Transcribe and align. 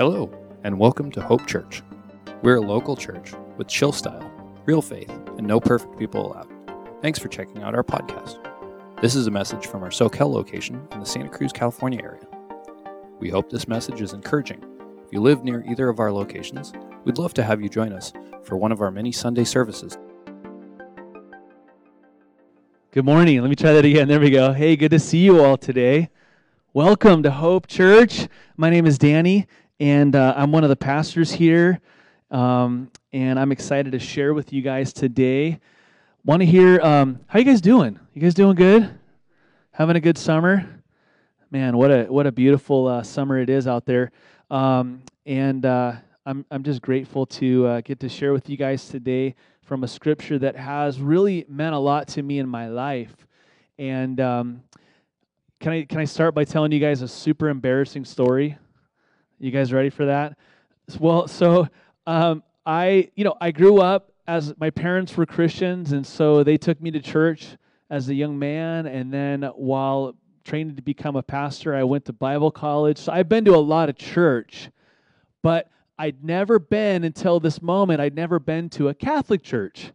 Hello, 0.00 0.30
and 0.64 0.78
welcome 0.78 1.10
to 1.10 1.20
Hope 1.20 1.46
Church. 1.46 1.82
We're 2.40 2.56
a 2.56 2.60
local 2.62 2.96
church 2.96 3.34
with 3.58 3.68
chill 3.68 3.92
style, 3.92 4.32
real 4.64 4.80
faith, 4.80 5.10
and 5.36 5.46
no 5.46 5.60
perfect 5.60 5.98
people 5.98 6.26
allowed. 6.26 6.48
Thanks 7.02 7.18
for 7.18 7.28
checking 7.28 7.62
out 7.62 7.74
our 7.74 7.84
podcast. 7.84 8.38
This 9.02 9.14
is 9.14 9.26
a 9.26 9.30
message 9.30 9.66
from 9.66 9.82
our 9.82 9.90
Soquel 9.90 10.32
location 10.32 10.88
in 10.92 11.00
the 11.00 11.04
Santa 11.04 11.28
Cruz, 11.28 11.52
California 11.52 12.00
area. 12.02 12.26
We 13.18 13.28
hope 13.28 13.50
this 13.50 13.68
message 13.68 14.00
is 14.00 14.14
encouraging. 14.14 14.64
If 15.04 15.12
you 15.12 15.20
live 15.20 15.44
near 15.44 15.62
either 15.68 15.90
of 15.90 16.00
our 16.00 16.10
locations, 16.10 16.72
we'd 17.04 17.18
love 17.18 17.34
to 17.34 17.42
have 17.42 17.60
you 17.60 17.68
join 17.68 17.92
us 17.92 18.14
for 18.42 18.56
one 18.56 18.72
of 18.72 18.80
our 18.80 18.90
many 18.90 19.12
Sunday 19.12 19.44
services. 19.44 19.98
Good 22.92 23.04
morning. 23.04 23.38
Let 23.38 23.50
me 23.50 23.54
try 23.54 23.74
that 23.74 23.84
again. 23.84 24.08
There 24.08 24.18
we 24.18 24.30
go. 24.30 24.54
Hey, 24.54 24.76
good 24.76 24.92
to 24.92 24.98
see 24.98 25.18
you 25.18 25.44
all 25.44 25.58
today. 25.58 26.08
Welcome 26.72 27.22
to 27.24 27.30
Hope 27.30 27.66
Church. 27.66 28.28
My 28.56 28.70
name 28.70 28.86
is 28.86 28.96
Danny, 28.96 29.46
and 29.80 30.14
uh, 30.14 30.34
I'm 30.36 30.52
one 30.52 30.62
of 30.62 30.68
the 30.68 30.76
pastors 30.76 31.32
here. 31.32 31.80
Um, 32.30 32.90
and 33.12 33.40
I'm 33.40 33.50
excited 33.50 33.92
to 33.92 33.98
share 33.98 34.34
with 34.34 34.52
you 34.52 34.62
guys 34.62 34.92
today. 34.92 35.58
Want 36.24 36.40
to 36.40 36.46
hear 36.46 36.80
um, 36.80 37.18
how 37.26 37.38
you 37.38 37.44
guys 37.44 37.60
doing? 37.60 37.98
You 38.14 38.22
guys 38.22 38.34
doing 38.34 38.54
good? 38.54 38.88
Having 39.72 39.96
a 39.96 40.00
good 40.00 40.18
summer? 40.18 40.82
Man, 41.50 41.76
what 41.76 41.90
a 41.90 42.04
what 42.04 42.26
a 42.26 42.32
beautiful 42.32 42.86
uh, 42.86 43.02
summer 43.02 43.38
it 43.38 43.50
is 43.50 43.66
out 43.66 43.86
there. 43.86 44.12
Um, 44.50 45.02
and 45.26 45.64
uh, 45.66 45.94
I'm 46.24 46.44
I'm 46.50 46.62
just 46.62 46.82
grateful 46.82 47.26
to 47.26 47.66
uh, 47.66 47.80
get 47.80 47.98
to 48.00 48.08
share 48.08 48.32
with 48.32 48.48
you 48.48 48.56
guys 48.56 48.88
today 48.88 49.34
from 49.62 49.82
a 49.82 49.88
scripture 49.88 50.38
that 50.38 50.54
has 50.54 51.00
really 51.00 51.44
meant 51.48 51.74
a 51.74 51.78
lot 51.78 52.06
to 52.08 52.22
me 52.22 52.38
in 52.38 52.48
my 52.48 52.68
life. 52.68 53.14
And 53.78 54.20
um, 54.20 54.62
can 55.58 55.72
I 55.72 55.84
can 55.84 55.98
I 55.98 56.04
start 56.04 56.34
by 56.34 56.44
telling 56.44 56.70
you 56.70 56.80
guys 56.80 57.02
a 57.02 57.08
super 57.08 57.48
embarrassing 57.48 58.04
story? 58.04 58.56
You 59.42 59.50
guys 59.50 59.72
ready 59.72 59.88
for 59.88 60.04
that? 60.04 60.36
Well, 60.98 61.26
so 61.26 61.66
um, 62.06 62.42
I, 62.66 63.10
you 63.14 63.24
know, 63.24 63.38
I 63.40 63.52
grew 63.52 63.80
up 63.80 64.12
as 64.28 64.52
my 64.60 64.68
parents 64.68 65.16
were 65.16 65.24
Christians, 65.24 65.92
and 65.92 66.06
so 66.06 66.44
they 66.44 66.58
took 66.58 66.78
me 66.82 66.90
to 66.90 67.00
church 67.00 67.56
as 67.88 68.10
a 68.10 68.14
young 68.14 68.38
man. 68.38 68.84
And 68.84 69.10
then 69.10 69.44
while 69.54 70.14
training 70.44 70.76
to 70.76 70.82
become 70.82 71.16
a 71.16 71.22
pastor, 71.22 71.74
I 71.74 71.84
went 71.84 72.04
to 72.04 72.12
Bible 72.12 72.50
college. 72.50 72.98
So 72.98 73.12
I've 73.12 73.30
been 73.30 73.46
to 73.46 73.54
a 73.54 73.56
lot 73.56 73.88
of 73.88 73.96
church, 73.96 74.68
but 75.40 75.70
I'd 75.98 76.22
never 76.22 76.58
been 76.58 77.02
until 77.04 77.40
this 77.40 77.62
moment. 77.62 77.98
I'd 77.98 78.14
never 78.14 78.38
been 78.38 78.68
to 78.70 78.88
a 78.88 78.94
Catholic 78.94 79.42
church. 79.42 79.90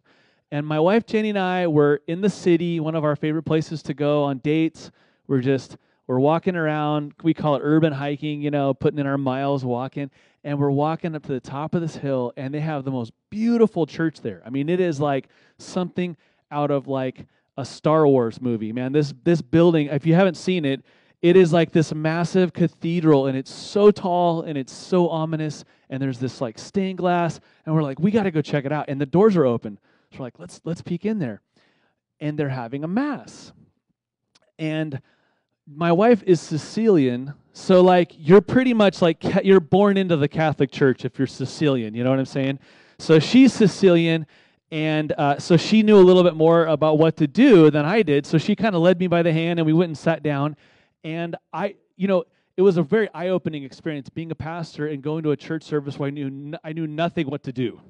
And 0.50 0.66
my 0.66 0.80
wife 0.80 1.06
Jenny 1.06 1.28
and 1.28 1.38
I 1.38 1.68
were 1.68 2.02
in 2.08 2.20
the 2.20 2.30
city, 2.30 2.80
one 2.80 2.96
of 2.96 3.04
our 3.04 3.14
favorite 3.14 3.44
places 3.44 3.80
to 3.84 3.94
go 3.94 4.24
on 4.24 4.38
dates. 4.38 4.90
We're 5.28 5.40
just 5.40 5.76
we're 6.06 6.20
walking 6.20 6.56
around, 6.56 7.14
we 7.22 7.34
call 7.34 7.56
it 7.56 7.62
urban 7.64 7.92
hiking, 7.92 8.40
you 8.40 8.50
know, 8.50 8.74
putting 8.74 8.98
in 8.98 9.06
our 9.06 9.18
miles 9.18 9.64
walking, 9.64 10.10
and 10.44 10.58
we're 10.58 10.70
walking 10.70 11.14
up 11.14 11.22
to 11.24 11.32
the 11.32 11.40
top 11.40 11.74
of 11.74 11.80
this 11.80 11.96
hill, 11.96 12.32
and 12.36 12.54
they 12.54 12.60
have 12.60 12.84
the 12.84 12.90
most 12.90 13.12
beautiful 13.30 13.86
church 13.86 14.20
there. 14.20 14.42
I 14.46 14.50
mean, 14.50 14.68
it 14.68 14.80
is 14.80 15.00
like 15.00 15.28
something 15.58 16.16
out 16.50 16.70
of 16.70 16.86
like 16.86 17.26
a 17.56 17.64
Star 17.64 18.06
Wars 18.06 18.40
movie, 18.40 18.72
man. 18.72 18.92
This 18.92 19.12
this 19.24 19.42
building, 19.42 19.88
if 19.88 20.06
you 20.06 20.14
haven't 20.14 20.36
seen 20.36 20.64
it, 20.64 20.84
it 21.22 21.36
is 21.36 21.52
like 21.52 21.72
this 21.72 21.92
massive 21.92 22.52
cathedral, 22.52 23.26
and 23.26 23.36
it's 23.36 23.52
so 23.52 23.90
tall 23.90 24.42
and 24.42 24.56
it's 24.56 24.72
so 24.72 25.08
ominous, 25.08 25.64
and 25.90 26.00
there's 26.00 26.18
this 26.18 26.40
like 26.40 26.58
stained 26.58 26.98
glass, 26.98 27.40
and 27.64 27.74
we're 27.74 27.82
like, 27.82 27.98
we 27.98 28.12
got 28.12 28.24
to 28.24 28.30
go 28.30 28.42
check 28.42 28.64
it 28.64 28.72
out, 28.72 28.84
and 28.88 29.00
the 29.00 29.06
doors 29.06 29.36
are 29.36 29.46
open. 29.46 29.78
So 30.12 30.18
we're 30.20 30.26
like, 30.26 30.38
let's 30.38 30.60
let's 30.64 30.82
peek 30.82 31.04
in 31.04 31.18
there, 31.18 31.40
and 32.20 32.38
they're 32.38 32.48
having 32.48 32.84
a 32.84 32.88
mass, 32.88 33.52
and 34.56 35.00
my 35.66 35.90
wife 35.92 36.22
is 36.24 36.40
Sicilian, 36.40 37.34
so 37.52 37.82
like 37.82 38.12
you're 38.16 38.40
pretty 38.40 38.72
much 38.72 39.02
like 39.02 39.22
you're 39.44 39.60
born 39.60 39.96
into 39.96 40.16
the 40.16 40.28
Catholic 40.28 40.70
Church 40.70 41.04
if 41.04 41.18
you're 41.18 41.26
Sicilian. 41.26 41.94
You 41.94 42.04
know 42.04 42.10
what 42.10 42.18
I'm 42.18 42.26
saying? 42.26 42.58
So 42.98 43.18
she's 43.18 43.52
Sicilian, 43.52 44.26
and 44.70 45.12
uh, 45.12 45.38
so 45.38 45.56
she 45.56 45.82
knew 45.82 45.98
a 45.98 46.02
little 46.02 46.22
bit 46.22 46.34
more 46.34 46.66
about 46.66 46.98
what 46.98 47.16
to 47.18 47.26
do 47.26 47.70
than 47.70 47.84
I 47.84 48.02
did. 48.02 48.26
So 48.26 48.38
she 48.38 48.54
kind 48.54 48.74
of 48.74 48.82
led 48.82 48.98
me 48.98 49.06
by 49.06 49.22
the 49.22 49.32
hand, 49.32 49.58
and 49.58 49.66
we 49.66 49.72
went 49.72 49.88
and 49.88 49.98
sat 49.98 50.22
down. 50.22 50.56
And 51.04 51.36
I, 51.52 51.74
you 51.96 52.08
know, 52.08 52.24
it 52.56 52.62
was 52.62 52.76
a 52.76 52.82
very 52.82 53.08
eye-opening 53.12 53.64
experience 53.64 54.08
being 54.08 54.30
a 54.30 54.34
pastor 54.34 54.86
and 54.86 55.02
going 55.02 55.22
to 55.24 55.32
a 55.32 55.36
church 55.36 55.62
service 55.62 55.98
where 55.98 56.06
I 56.06 56.10
knew 56.10 56.54
I 56.62 56.72
knew 56.72 56.86
nothing 56.86 57.28
what 57.28 57.42
to 57.44 57.52
do. 57.52 57.80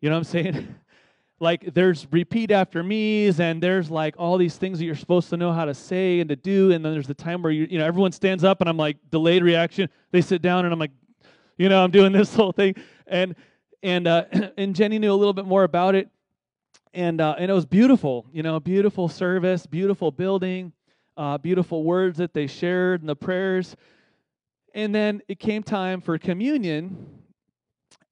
You 0.00 0.08
know 0.08 0.16
what 0.16 0.18
I'm 0.18 0.24
saying? 0.24 0.74
like 1.42 1.74
there's 1.74 2.06
repeat 2.12 2.52
after 2.52 2.84
me's 2.84 3.40
and 3.40 3.60
there's 3.60 3.90
like 3.90 4.14
all 4.16 4.38
these 4.38 4.56
things 4.56 4.78
that 4.78 4.84
you're 4.84 4.94
supposed 4.94 5.28
to 5.28 5.36
know 5.36 5.52
how 5.52 5.64
to 5.64 5.74
say 5.74 6.20
and 6.20 6.28
to 6.28 6.36
do 6.36 6.70
and 6.70 6.84
then 6.84 6.92
there's 6.92 7.08
the 7.08 7.14
time 7.14 7.42
where 7.42 7.50
you 7.50 7.66
you 7.68 7.78
know 7.78 7.84
everyone 7.84 8.12
stands 8.12 8.44
up 8.44 8.60
and 8.60 8.70
I'm 8.70 8.76
like 8.76 8.96
delayed 9.10 9.42
reaction. 9.42 9.88
They 10.12 10.20
sit 10.20 10.40
down 10.40 10.64
and 10.64 10.72
I'm 10.72 10.78
like 10.78 10.92
you 11.58 11.68
know 11.68 11.82
I'm 11.82 11.90
doing 11.90 12.12
this 12.12 12.34
whole 12.34 12.52
thing. 12.52 12.76
And 13.08 13.34
and 13.82 14.06
uh, 14.06 14.24
and 14.56 14.74
Jenny 14.74 15.00
knew 15.00 15.12
a 15.12 15.16
little 15.16 15.32
bit 15.32 15.44
more 15.44 15.64
about 15.64 15.96
it. 15.96 16.08
And 16.94 17.20
uh, 17.20 17.34
and 17.36 17.50
it 17.50 17.54
was 17.54 17.66
beautiful 17.66 18.24
you 18.32 18.44
know 18.44 18.60
beautiful 18.60 19.08
service 19.08 19.66
beautiful 19.66 20.12
building 20.12 20.72
uh, 21.16 21.38
beautiful 21.38 21.82
words 21.82 22.18
that 22.18 22.32
they 22.32 22.46
shared 22.46 23.00
and 23.00 23.08
the 23.08 23.16
prayers. 23.16 23.76
And 24.74 24.94
then 24.94 25.20
it 25.28 25.40
came 25.40 25.62
time 25.62 26.00
for 26.00 26.16
communion 26.18 27.08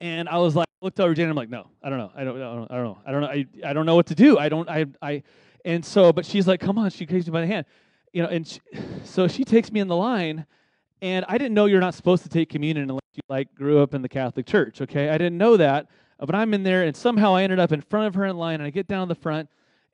and 0.01 0.29
I 0.29 0.39
was 0.39 0.57
like, 0.57 0.70
looked 0.83 1.01
over 1.01 1.15
Jane. 1.15 1.29
I'm 1.29 1.37
like, 1.37 1.51
no, 1.51 1.69
I 1.83 1.91
don't 1.91 1.99
know. 1.99 2.11
I 2.15 2.25
don't, 2.25 2.37
I 2.37 2.55
don't, 2.55 2.71
I 2.71 2.75
don't 2.75 2.85
know. 2.85 2.99
I 3.07 3.13
don't 3.13 3.21
know. 3.21 3.29
I, 3.29 3.47
I 3.65 3.73
don't 3.73 3.87
know 3.87 3.95
what 3.95 4.07
to 4.07 4.15
do. 4.15 4.39
I 4.39 4.49
don't, 4.49 4.69
I, 4.69 4.87
I, 5.03 5.23
and 5.65 5.85
so, 5.85 6.13
but 6.13 6.25
she's 6.25 6.47
like, 6.47 6.61
come 6.61 6.79
on. 6.79 6.91
She 6.91 7.07
takes 7.07 7.27
me 7.27 7.33
by 7.33 7.43
the 7.43 7.47
hand, 7.47 7.67
you 8.13 8.23
know, 8.23 8.29
and 8.29 8.47
she, 8.47 8.61
so 9.05 9.29
she 9.29 9.45
takes 9.45 9.71
me 9.71 9.81
in 9.81 9.89
the 9.89 9.97
line, 9.97 10.47
and 11.03 11.25
I 11.29 11.39
didn't 11.39 11.55
know 11.55 11.67
you're 11.67 11.81
not 11.81 11.95
supposed 11.95 12.23
to 12.23 12.29
take 12.29 12.49
communion 12.49 12.89
unless 12.89 13.03
you 13.15 13.23
like 13.29 13.55
grew 13.55 13.83
up 13.83 13.95
in 13.95 14.03
the 14.03 14.09
Catholic 14.09 14.47
Church. 14.47 14.81
Okay, 14.81 15.09
I 15.09 15.19
didn't 15.19 15.39
know 15.39 15.57
that, 15.57 15.89
but 16.19 16.35
I'm 16.35 16.55
in 16.55 16.63
there, 16.63 16.85
and 16.85 16.97
somehow 16.97 17.35
I 17.35 17.43
ended 17.43 17.59
up 17.59 17.73
in 17.73 17.81
front 17.81 18.07
of 18.07 18.15
her 18.15 18.25
in 18.27 18.37
line, 18.37 18.55
and 18.55 18.65
I 18.65 18.71
get 18.71 18.89
down 18.89 19.09
to 19.09 19.15
the 19.15 19.21
front, 19.21 19.49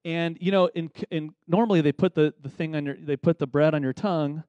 and 0.04 0.38
you 0.40 0.52
know, 0.52 0.66
in, 0.66 0.90
in 1.10 1.34
normally 1.48 1.80
they 1.80 1.92
put 1.92 2.14
the 2.14 2.32
the 2.42 2.48
thing 2.48 2.76
on 2.76 2.86
your, 2.86 2.96
they 2.96 3.16
put 3.16 3.38
the 3.38 3.46
bread 3.46 3.74
on 3.74 3.82
your 3.82 3.92
tongue, 3.92 4.44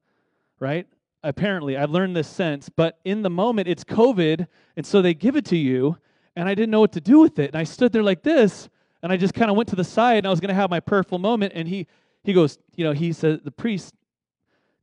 right? 0.60 0.86
apparently 1.24 1.76
i've 1.76 1.90
learned 1.90 2.14
this 2.14 2.28
since 2.28 2.68
but 2.68 3.00
in 3.04 3.22
the 3.22 3.28
moment 3.28 3.66
it's 3.66 3.82
covid 3.82 4.46
and 4.76 4.86
so 4.86 5.02
they 5.02 5.12
give 5.12 5.34
it 5.34 5.44
to 5.44 5.56
you 5.56 5.96
and 6.38 6.48
i 6.48 6.54
didn't 6.54 6.70
know 6.70 6.80
what 6.80 6.92
to 6.92 7.00
do 7.00 7.18
with 7.18 7.38
it 7.38 7.50
and 7.50 7.56
i 7.56 7.64
stood 7.64 7.92
there 7.92 8.02
like 8.02 8.22
this 8.22 8.68
and 9.02 9.12
i 9.12 9.16
just 9.16 9.34
kind 9.34 9.50
of 9.50 9.56
went 9.56 9.68
to 9.68 9.76
the 9.76 9.84
side 9.84 10.18
and 10.18 10.26
i 10.26 10.30
was 10.30 10.40
going 10.40 10.48
to 10.48 10.54
have 10.54 10.70
my 10.70 10.80
prayerful 10.80 11.18
moment 11.18 11.52
and 11.54 11.68
he 11.68 11.86
he 12.22 12.32
goes 12.32 12.58
you 12.76 12.84
know 12.84 12.92
he 12.92 13.12
said 13.12 13.40
the 13.44 13.50
priest 13.50 13.94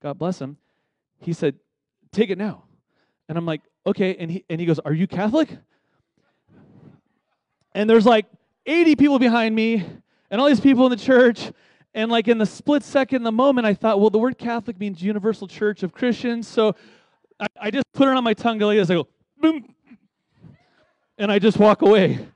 god 0.02 0.18
bless 0.18 0.40
him 0.40 0.58
he 1.20 1.34
said 1.34 1.56
take 2.12 2.30
it 2.30 2.38
now 2.38 2.64
and 3.30 3.38
i'm 3.38 3.46
like 3.46 3.62
okay 3.86 4.16
and 4.16 4.30
he 4.30 4.44
and 4.50 4.60
he 4.60 4.66
goes 4.66 4.80
are 4.80 4.94
you 4.94 5.08
catholic 5.08 5.50
and 7.74 7.90
there's 7.90 8.06
like 8.06 8.26
80 8.66 8.96
people 8.96 9.20
behind 9.20 9.56
me 9.56 9.86
and 10.30 10.42
all 10.42 10.48
these 10.48 10.60
people 10.60 10.86
in 10.86 10.92
the 10.92 10.98
church 10.98 11.52
and 11.96 12.12
like 12.12 12.28
in 12.28 12.38
the 12.38 12.46
split 12.46 12.84
second, 12.84 13.24
the 13.24 13.32
moment, 13.32 13.66
I 13.66 13.74
thought, 13.74 14.02
well, 14.02 14.10
the 14.10 14.18
word 14.18 14.38
Catholic 14.38 14.78
means 14.78 15.02
Universal 15.02 15.48
Church 15.48 15.82
of 15.82 15.94
Christians. 15.94 16.46
So 16.46 16.76
I, 17.40 17.48
I 17.60 17.72
just 17.72 17.86
put 17.94 18.10
it 18.10 18.16
on 18.16 18.24
my 18.24 18.34
tongue 18.34 18.60
like 18.60 18.78
this. 18.78 18.90
I 18.90 18.96
go, 18.96 19.08
boom. 19.40 19.75
And 21.18 21.32
I 21.32 21.40
just 21.40 21.58
walk 21.58 21.82
away. 21.82 22.28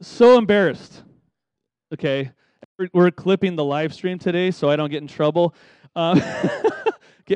So 0.00 0.38
embarrassed. 0.38 1.02
Okay. 1.92 2.30
We're 2.92 3.10
clipping 3.10 3.56
the 3.56 3.64
live 3.64 3.94
stream 3.94 4.18
today 4.18 4.50
so 4.50 4.68
I 4.68 4.76
don't 4.76 4.90
get 4.90 5.02
in 5.02 5.08
trouble. 5.08 5.54
Uh, 5.96 6.20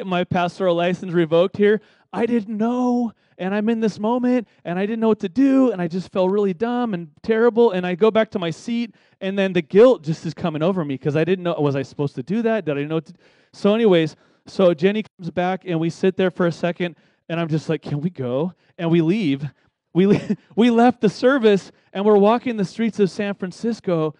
my 0.04 0.22
pastoral 0.22 0.74
license 0.74 1.14
revoked 1.14 1.56
here. 1.56 1.80
I 2.12 2.26
didn't 2.26 2.54
know 2.54 3.14
and 3.38 3.54
I'm 3.54 3.70
in 3.70 3.80
this 3.80 3.98
moment 3.98 4.46
and 4.66 4.78
I 4.78 4.84
didn't 4.84 5.00
know 5.00 5.08
what 5.08 5.20
to 5.20 5.30
do 5.30 5.72
and 5.72 5.80
I 5.80 5.88
just 5.88 6.12
felt 6.12 6.30
really 6.30 6.52
dumb 6.52 6.92
and 6.92 7.08
terrible 7.22 7.70
and 7.70 7.86
I 7.86 7.94
go 7.94 8.10
back 8.10 8.30
to 8.32 8.38
my 8.38 8.50
seat 8.50 8.94
and 9.22 9.38
then 9.38 9.54
the 9.54 9.62
guilt 9.62 10.02
just 10.02 10.26
is 10.26 10.34
coming 10.34 10.62
over 10.62 10.84
me 10.84 10.94
because 10.94 11.16
I 11.16 11.24
didn't 11.24 11.44
know 11.44 11.54
was 11.54 11.74
I 11.74 11.82
supposed 11.82 12.14
to 12.16 12.22
do 12.22 12.42
that? 12.42 12.66
Did 12.66 12.76
I 12.76 12.84
know? 12.84 13.00
So, 13.54 13.74
anyways, 13.74 14.14
so 14.46 14.74
Jenny 14.74 15.04
comes 15.16 15.30
back 15.30 15.62
and 15.64 15.80
we 15.80 15.88
sit 15.88 16.18
there 16.18 16.30
for 16.30 16.46
a 16.46 16.52
second 16.52 16.96
and 17.30 17.40
I'm 17.40 17.48
just 17.48 17.68
like, 17.68 17.80
can 17.80 18.00
we 18.00 18.10
go? 18.10 18.52
And 18.76 18.90
we 18.90 19.00
leave. 19.00 19.48
We 19.92 20.20
we 20.56 20.70
left 20.70 21.00
the 21.00 21.08
service 21.08 21.72
and 21.92 22.04
we're 22.04 22.18
walking 22.18 22.56
the 22.56 22.64
streets 22.64 22.98
of 23.00 23.10
San 23.10 23.34
Francisco 23.34 24.14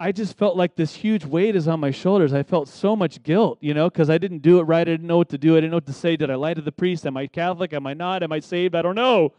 I 0.00 0.12
just 0.12 0.38
felt 0.38 0.56
like 0.56 0.76
this 0.76 0.94
huge 0.94 1.24
weight 1.24 1.56
is 1.56 1.66
on 1.66 1.80
my 1.80 1.90
shoulders. 1.90 2.32
I 2.32 2.44
felt 2.44 2.68
so 2.68 2.94
much 2.94 3.20
guilt, 3.24 3.58
you 3.60 3.74
know, 3.74 3.90
because 3.90 4.08
I 4.08 4.16
didn't 4.16 4.42
do 4.42 4.60
it 4.60 4.62
right. 4.62 4.82
I 4.82 4.92
didn't 4.92 5.08
know 5.08 5.16
what 5.18 5.28
to 5.30 5.38
do. 5.38 5.54
I 5.54 5.56
didn't 5.56 5.72
know 5.72 5.78
what 5.78 5.86
to 5.86 5.92
say. 5.92 6.16
Did 6.16 6.30
I 6.30 6.36
lie 6.36 6.54
to 6.54 6.60
the 6.60 6.70
priest? 6.70 7.04
Am 7.04 7.16
I 7.16 7.26
Catholic? 7.26 7.72
Am 7.72 7.84
I 7.84 7.94
not? 7.94 8.22
Am 8.22 8.30
I 8.30 8.38
saved? 8.38 8.76
I 8.76 8.82
don't 8.82 8.94
know. 8.94 9.32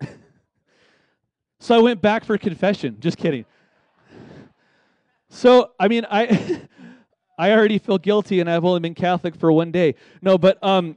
so 1.58 1.76
I 1.76 1.78
went 1.78 2.00
back 2.00 2.24
for 2.24 2.38
confession. 2.38 2.96
Just 2.98 3.18
kidding. 3.18 3.44
So, 5.28 5.72
I 5.78 5.88
mean, 5.88 6.06
I 6.10 6.62
I 7.38 7.52
already 7.52 7.76
feel 7.76 7.98
guilty 7.98 8.40
and 8.40 8.48
I've 8.48 8.64
only 8.64 8.80
been 8.80 8.94
Catholic 8.94 9.36
for 9.36 9.52
one 9.52 9.72
day. 9.72 9.94
No, 10.22 10.38
but 10.38 10.56
um 10.64 10.96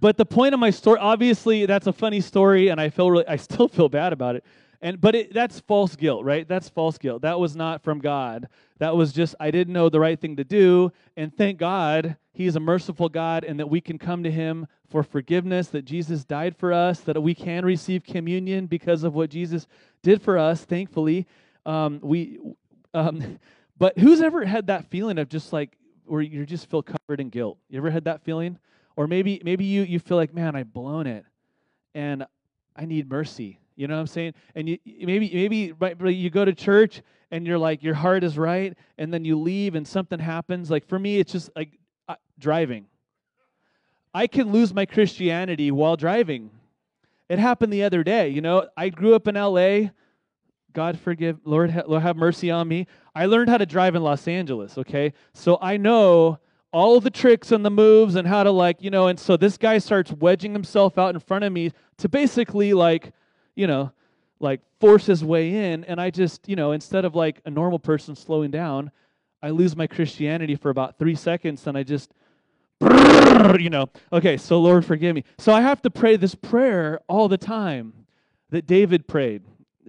but 0.00 0.16
the 0.16 0.26
point 0.26 0.54
of 0.54 0.60
my 0.60 0.70
story 0.70 0.98
obviously 0.98 1.66
that's 1.66 1.86
a 1.86 1.92
funny 1.92 2.20
story 2.20 2.68
and 2.68 2.80
I 2.80 2.90
feel 2.90 3.10
really 3.10 3.26
I 3.28 3.36
still 3.36 3.68
feel 3.68 3.88
bad 3.88 4.12
about 4.12 4.36
it. 4.36 4.44
And 4.82 5.00
but 5.00 5.14
it, 5.14 5.32
that's 5.32 5.60
false 5.60 5.96
guilt, 5.96 6.24
right? 6.24 6.46
That's 6.46 6.68
false 6.68 6.98
guilt. 6.98 7.22
That 7.22 7.40
was 7.40 7.56
not 7.56 7.82
from 7.82 7.98
God. 7.98 8.48
That 8.78 8.94
was 8.94 9.12
just 9.12 9.34
I 9.40 9.50
didn't 9.50 9.72
know 9.72 9.88
the 9.88 10.00
right 10.00 10.20
thing 10.20 10.36
to 10.36 10.44
do, 10.44 10.92
and 11.16 11.34
thank 11.34 11.58
God 11.58 12.16
He's 12.36 12.54
a 12.54 12.60
merciful 12.60 13.08
God 13.08 13.44
and 13.44 13.58
that 13.58 13.70
we 13.70 13.80
can 13.80 13.98
come 13.98 14.22
to 14.22 14.30
Him 14.30 14.66
for 14.90 15.02
forgiveness, 15.02 15.68
that 15.68 15.86
Jesus 15.86 16.22
died 16.22 16.54
for 16.54 16.70
us, 16.70 17.00
that 17.00 17.20
we 17.20 17.34
can 17.34 17.64
receive 17.64 18.04
communion 18.04 18.66
because 18.66 19.04
of 19.04 19.14
what 19.14 19.30
Jesus 19.30 19.66
did 20.02 20.20
for 20.20 20.36
us, 20.36 20.62
thankfully. 20.62 21.26
Um, 21.64 21.98
we, 22.02 22.38
um, 22.92 23.38
but 23.78 23.98
who's 23.98 24.20
ever 24.20 24.44
had 24.44 24.66
that 24.66 24.90
feeling 24.90 25.18
of 25.18 25.30
just 25.30 25.50
like, 25.52 25.76
where 26.04 26.20
you 26.20 26.44
just 26.44 26.70
feel 26.70 26.82
covered 26.82 27.20
in 27.20 27.30
guilt? 27.30 27.58
You 27.70 27.78
ever 27.78 27.90
had 27.90 28.04
that 28.04 28.22
feeling? 28.22 28.58
Or 28.96 29.06
maybe 29.06 29.40
maybe 29.44 29.64
you, 29.64 29.82
you 29.82 29.98
feel 29.98 30.16
like, 30.16 30.34
man, 30.34 30.56
I've 30.56 30.72
blown 30.72 31.06
it 31.06 31.24
and 31.94 32.26
I 32.74 32.84
need 32.86 33.08
mercy. 33.10 33.60
You 33.76 33.88
know 33.88 33.94
what 33.94 34.00
I'm 34.00 34.06
saying? 34.06 34.34
And 34.54 34.68
you 34.68 34.78
maybe 34.84 35.30
maybe 35.34 36.14
you 36.14 36.30
go 36.30 36.44
to 36.44 36.54
church 36.54 37.02
and 37.30 37.46
you're 37.46 37.58
like 37.58 37.82
your 37.82 37.94
heart 37.94 38.24
is 38.24 38.38
right, 38.38 38.76
and 38.96 39.12
then 39.12 39.24
you 39.24 39.38
leave 39.38 39.74
and 39.74 39.86
something 39.86 40.18
happens. 40.18 40.70
Like 40.70 40.86
for 40.86 40.98
me, 40.98 41.18
it's 41.18 41.32
just 41.32 41.50
like 41.54 41.78
uh, 42.08 42.14
driving. 42.38 42.86
I 44.14 44.26
can 44.26 44.50
lose 44.50 44.72
my 44.72 44.86
Christianity 44.86 45.70
while 45.70 45.96
driving. 45.96 46.50
It 47.28 47.38
happened 47.38 47.72
the 47.72 47.82
other 47.82 48.02
day. 48.02 48.28
You 48.28 48.40
know, 48.40 48.66
I 48.76 48.88
grew 48.88 49.14
up 49.14 49.28
in 49.28 49.36
L.A. 49.36 49.90
God 50.72 50.98
forgive, 50.98 51.38
Lord, 51.44 51.70
ha- 51.70 51.82
Lord 51.86 52.02
have 52.02 52.16
mercy 52.16 52.50
on 52.50 52.68
me. 52.68 52.86
I 53.14 53.26
learned 53.26 53.50
how 53.50 53.58
to 53.58 53.66
drive 53.66 53.94
in 53.94 54.02
Los 54.02 54.28
Angeles. 54.28 54.78
Okay, 54.78 55.12
so 55.34 55.58
I 55.60 55.76
know 55.76 56.38
all 56.72 57.00
the 57.00 57.10
tricks 57.10 57.52
and 57.52 57.64
the 57.64 57.70
moves 57.70 58.14
and 58.14 58.26
how 58.26 58.42
to 58.42 58.50
like 58.50 58.82
you 58.82 58.90
know. 58.90 59.08
And 59.08 59.18
so 59.18 59.36
this 59.36 59.56
guy 59.56 59.78
starts 59.78 60.12
wedging 60.12 60.52
himself 60.52 60.98
out 60.98 61.14
in 61.14 61.20
front 61.20 61.44
of 61.44 61.52
me 61.52 61.72
to 61.98 62.08
basically 62.08 62.74
like 62.74 63.12
you 63.56 63.66
know, 63.66 63.90
like 64.38 64.60
force 64.78 65.06
his 65.06 65.24
way 65.24 65.72
in. 65.72 65.84
And 65.84 66.00
I 66.00 66.10
just, 66.10 66.48
you 66.48 66.54
know, 66.54 66.72
instead 66.72 67.04
of 67.04 67.14
like 67.14 67.40
a 67.44 67.50
normal 67.50 67.78
person 67.78 68.14
slowing 68.14 68.50
down, 68.50 68.92
I 69.42 69.50
lose 69.50 69.76
my 69.76 69.86
Christianity 69.86 70.54
for 70.54 70.70
about 70.70 70.98
three 70.98 71.14
seconds 71.14 71.66
and 71.66 71.76
I 71.76 71.82
just, 71.82 72.12
you 72.80 73.70
know, 73.70 73.88
okay, 74.12 74.36
so 74.36 74.60
Lord, 74.60 74.84
forgive 74.84 75.14
me. 75.14 75.24
So 75.38 75.52
I 75.52 75.62
have 75.62 75.82
to 75.82 75.90
pray 75.90 76.16
this 76.16 76.34
prayer 76.34 77.00
all 77.08 77.28
the 77.28 77.38
time 77.38 77.92
that 78.50 78.66
David 78.66 79.08
prayed. 79.08 79.42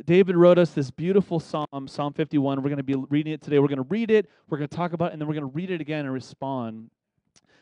David 0.05 0.35
wrote 0.35 0.59
us 0.59 0.71
this 0.71 0.91
beautiful 0.91 1.39
psalm, 1.39 1.87
Psalm 1.87 2.13
51. 2.13 2.61
We're 2.61 2.69
going 2.69 2.77
to 2.77 2.83
be 2.83 2.95
reading 3.09 3.33
it 3.33 3.41
today. 3.41 3.57
We're 3.57 3.67
going 3.67 3.77
to 3.77 3.83
read 3.83 4.11
it, 4.11 4.29
we're 4.47 4.57
going 4.57 4.69
to 4.69 4.75
talk 4.75 4.93
about 4.93 5.07
it, 5.07 5.13
and 5.13 5.21
then 5.21 5.27
we're 5.27 5.33
going 5.33 5.49
to 5.49 5.55
read 5.55 5.71
it 5.71 5.81
again 5.81 6.05
and 6.05 6.13
respond. 6.13 6.89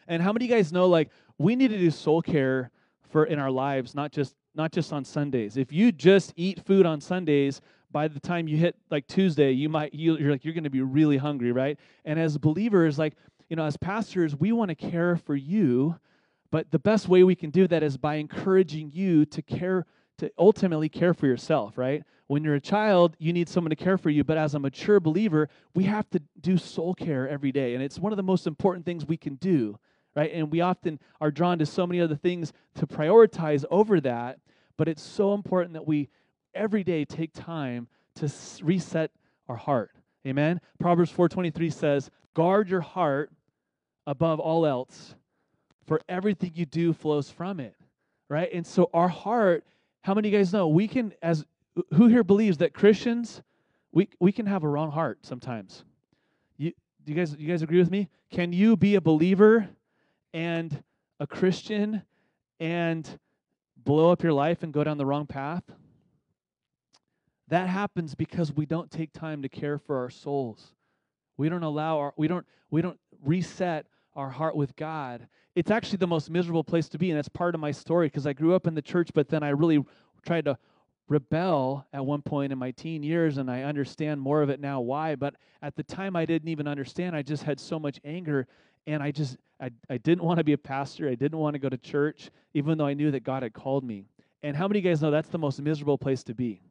And 0.07 0.21
how 0.21 0.33
many 0.33 0.45
of 0.45 0.51
you 0.51 0.57
guys 0.57 0.73
know, 0.73 0.87
like, 0.87 1.09
we 1.37 1.55
need 1.55 1.69
to 1.69 1.77
do 1.77 1.89
soul 1.89 2.21
care 2.21 2.71
for 3.09 3.25
in 3.25 3.39
our 3.39 3.51
lives, 3.51 3.95
not 3.95 4.11
just 4.11 4.35
not 4.53 4.71
just 4.71 4.93
on 4.93 5.03
Sundays. 5.03 5.57
If 5.57 5.71
you 5.71 5.91
just 5.91 6.33
eat 6.35 6.65
food 6.65 6.85
on 6.85 7.01
Sundays, 7.01 7.61
by 7.91 8.07
the 8.07 8.19
time 8.19 8.47
you 8.47 8.57
hit 8.57 8.75
like 8.89 9.07
Tuesday, 9.07 9.51
you 9.51 9.69
might 9.69 9.93
you, 9.93 10.17
you're 10.17 10.31
like 10.31 10.43
you're 10.43 10.53
going 10.53 10.65
to 10.65 10.69
be 10.69 10.81
really 10.81 11.17
hungry, 11.17 11.51
right? 11.51 11.79
And 12.03 12.19
as 12.19 12.37
believers, 12.37 12.99
like 12.99 13.15
you 13.49 13.55
know, 13.55 13.65
as 13.65 13.77
pastors, 13.77 14.35
we 14.35 14.51
want 14.51 14.69
to 14.69 14.75
care 14.75 15.15
for 15.15 15.35
you, 15.35 15.97
but 16.51 16.71
the 16.71 16.79
best 16.79 17.07
way 17.07 17.23
we 17.23 17.35
can 17.35 17.49
do 17.49 17.67
that 17.67 17.83
is 17.83 17.97
by 17.97 18.15
encouraging 18.15 18.91
you 18.93 19.25
to 19.27 19.41
care 19.41 19.85
to 20.17 20.31
ultimately 20.37 20.89
care 20.89 21.13
for 21.13 21.27
yourself, 21.27 21.77
right? 21.77 22.03
When 22.27 22.43
you're 22.43 22.55
a 22.55 22.61
child, 22.61 23.15
you 23.19 23.33
need 23.33 23.47
someone 23.49 23.69
to 23.69 23.75
care 23.75 23.97
for 23.97 24.09
you, 24.09 24.23
but 24.23 24.37
as 24.37 24.55
a 24.55 24.59
mature 24.59 24.99
believer, 24.99 25.47
we 25.73 25.83
have 25.83 26.09
to 26.09 26.21
do 26.41 26.57
soul 26.57 26.93
care 26.93 27.27
every 27.27 27.51
day, 27.51 27.75
and 27.75 27.83
it's 27.83 27.99
one 27.99 28.11
of 28.11 28.17
the 28.17 28.23
most 28.23 28.47
important 28.47 28.85
things 28.85 29.05
we 29.05 29.17
can 29.17 29.35
do, 29.35 29.77
right? 30.15 30.31
And 30.33 30.51
we 30.51 30.61
often 30.61 30.99
are 31.21 31.29
drawn 31.31 31.59
to 31.59 31.65
so 31.65 31.85
many 31.85 32.01
other 32.01 32.15
things 32.15 32.51
to 32.75 32.87
prioritize 32.87 33.63
over 33.69 34.01
that 34.01 34.39
but 34.77 34.87
it's 34.87 35.01
so 35.01 35.33
important 35.33 35.73
that 35.73 35.87
we 35.87 36.09
every 36.53 36.83
day 36.83 37.05
take 37.05 37.33
time 37.33 37.87
to 38.15 38.31
reset 38.61 39.11
our 39.47 39.55
heart. 39.55 39.91
Amen. 40.25 40.59
Proverbs 40.79 41.11
4:23 41.11 41.69
says, 41.69 42.09
"Guard 42.33 42.69
your 42.69 42.81
heart 42.81 43.31
above 44.07 44.39
all 44.39 44.65
else, 44.65 45.15
for 45.83 46.01
everything 46.09 46.51
you 46.55 46.65
do 46.65 46.93
flows 46.93 47.29
from 47.29 47.59
it." 47.59 47.75
Right? 48.27 48.51
And 48.51 48.65
so 48.65 48.89
our 48.93 49.07
heart, 49.07 49.65
how 50.01 50.13
many 50.13 50.29
of 50.29 50.33
you 50.33 50.39
guys 50.39 50.51
know 50.51 50.67
we 50.67 50.87
can 50.87 51.13
as 51.21 51.45
who 51.93 52.07
here 52.07 52.23
believes 52.23 52.57
that 52.57 52.73
Christians 52.73 53.41
we 53.95 54.09
we 54.19 54.31
can 54.31 54.45
have 54.45 54.63
a 54.63 54.67
wrong 54.67 54.91
heart 54.91 55.19
sometimes. 55.25 55.83
You 56.57 56.73
do 57.03 57.13
you 57.13 57.17
guys 57.17 57.35
you 57.39 57.47
guys 57.47 57.63
agree 57.63 57.79
with 57.79 57.89
me? 57.89 58.09
Can 58.29 58.53
you 58.53 58.75
be 58.75 58.95
a 58.95 59.01
believer 59.01 59.69
and 60.33 60.83
a 61.19 61.25
Christian 61.25 62.03
and 62.59 63.19
blow 63.77 64.11
up 64.11 64.21
your 64.21 64.33
life 64.33 64.61
and 64.61 64.73
go 64.73 64.83
down 64.83 64.97
the 64.97 65.05
wrong 65.05 65.25
path? 65.25 65.63
That 67.47 67.69
happens 67.69 68.15
because 68.15 68.51
we 68.51 68.65
don't 68.65 68.91
take 68.91 69.13
time 69.13 69.41
to 69.43 69.49
care 69.49 69.77
for 69.77 69.97
our 69.97 70.09
souls. 70.09 70.73
We 71.37 71.47
don't 71.47 71.63
allow 71.63 71.99
our 71.99 72.13
we 72.17 72.27
don't 72.27 72.45
we 72.69 72.81
don't 72.81 72.99
reset 73.23 73.85
our 74.13 74.29
heart 74.29 74.57
with 74.57 74.75
God. 74.75 75.27
It's 75.55 75.71
actually 75.71 75.99
the 75.99 76.07
most 76.07 76.29
miserable 76.29 76.65
place 76.65 76.89
to 76.89 76.97
be 76.97 77.11
and 77.11 77.17
that's 77.17 77.29
part 77.29 77.55
of 77.55 77.61
my 77.61 77.71
story 77.71 78.07
because 78.07 78.27
I 78.27 78.33
grew 78.33 78.55
up 78.55 78.67
in 78.67 78.75
the 78.75 78.81
church 78.81 79.11
but 79.13 79.29
then 79.29 79.41
I 79.41 79.49
really 79.49 79.85
tried 80.25 80.45
to 80.45 80.57
rebel 81.07 81.85
at 81.93 82.05
one 82.05 82.21
point 82.21 82.51
in 82.51 82.57
my 82.57 82.71
teen 82.71 83.03
years 83.03 83.37
and 83.37 83.49
I 83.49 83.63
understand 83.63 84.19
more 84.19 84.41
of 84.41 84.49
it 84.49 84.59
now 84.59 84.81
why 84.81 85.15
but 85.15 85.35
at 85.61 85.75
the 85.75 85.83
time 85.83 86.15
I 86.15 86.25
didn't 86.25 86.49
even 86.49 86.67
understand 86.67 87.15
I 87.15 87.21
just 87.21 87.43
had 87.43 87.59
so 87.59 87.77
much 87.79 87.99
anger 88.03 88.47
and 88.87 89.03
I 89.03 89.11
just 89.11 89.37
I, 89.59 89.71
I 89.89 89.97
didn't 89.97 90.23
want 90.23 90.39
to 90.39 90.43
be 90.43 90.53
a 90.53 90.57
pastor. 90.57 91.07
I 91.07 91.15
didn't 91.15 91.39
want 91.39 91.53
to 91.53 91.59
go 91.59 91.69
to 91.69 91.77
church, 91.77 92.29
even 92.53 92.77
though 92.77 92.85
I 92.85 92.93
knew 92.93 93.11
that 93.11 93.23
God 93.23 93.43
had 93.43 93.53
called 93.53 93.83
me. 93.83 94.05
And 94.43 94.55
how 94.55 94.67
many 94.67 94.79
of 94.79 94.85
you 94.85 94.91
guys 94.91 95.01
know 95.01 95.11
that's 95.11 95.29
the 95.29 95.37
most 95.37 95.61
miserable 95.61 95.97
place 95.97 96.23
to 96.23 96.35
be? 96.35 96.61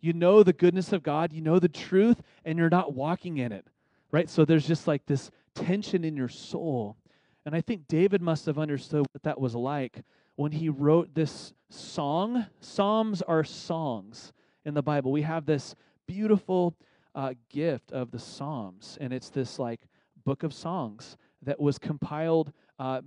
You 0.00 0.12
know 0.12 0.42
the 0.42 0.52
goodness 0.52 0.92
of 0.92 1.02
God, 1.02 1.32
you 1.32 1.40
know 1.40 1.58
the 1.58 1.68
truth, 1.68 2.22
and 2.44 2.58
you're 2.58 2.70
not 2.70 2.94
walking 2.94 3.38
in 3.38 3.52
it. 3.52 3.66
Right? 4.12 4.30
So 4.30 4.44
there's 4.44 4.66
just 4.66 4.86
like 4.86 5.04
this 5.06 5.30
tension 5.54 6.04
in 6.04 6.16
your 6.16 6.28
soul. 6.28 6.96
And 7.44 7.54
I 7.54 7.60
think 7.60 7.88
David 7.88 8.22
must 8.22 8.46
have 8.46 8.58
understood 8.58 9.06
what 9.12 9.22
that 9.24 9.40
was 9.40 9.54
like 9.54 10.02
when 10.36 10.52
he 10.52 10.68
wrote 10.68 11.14
this 11.14 11.52
song. 11.70 12.46
Psalms 12.60 13.22
are 13.22 13.44
songs 13.44 14.32
in 14.64 14.74
the 14.74 14.82
Bible. 14.82 15.12
We 15.12 15.22
have 15.22 15.46
this 15.46 15.74
beautiful 16.06 16.76
uh, 17.14 17.34
gift 17.50 17.92
of 17.92 18.10
the 18.10 18.18
Psalms, 18.18 18.96
and 19.00 19.12
it's 19.12 19.30
this 19.30 19.58
like 19.58 19.80
book 20.24 20.42
of 20.42 20.52
songs 20.52 21.16
that 21.42 21.60
was 21.60 21.78
compiled. 21.78 22.52
Uh, 22.78 23.02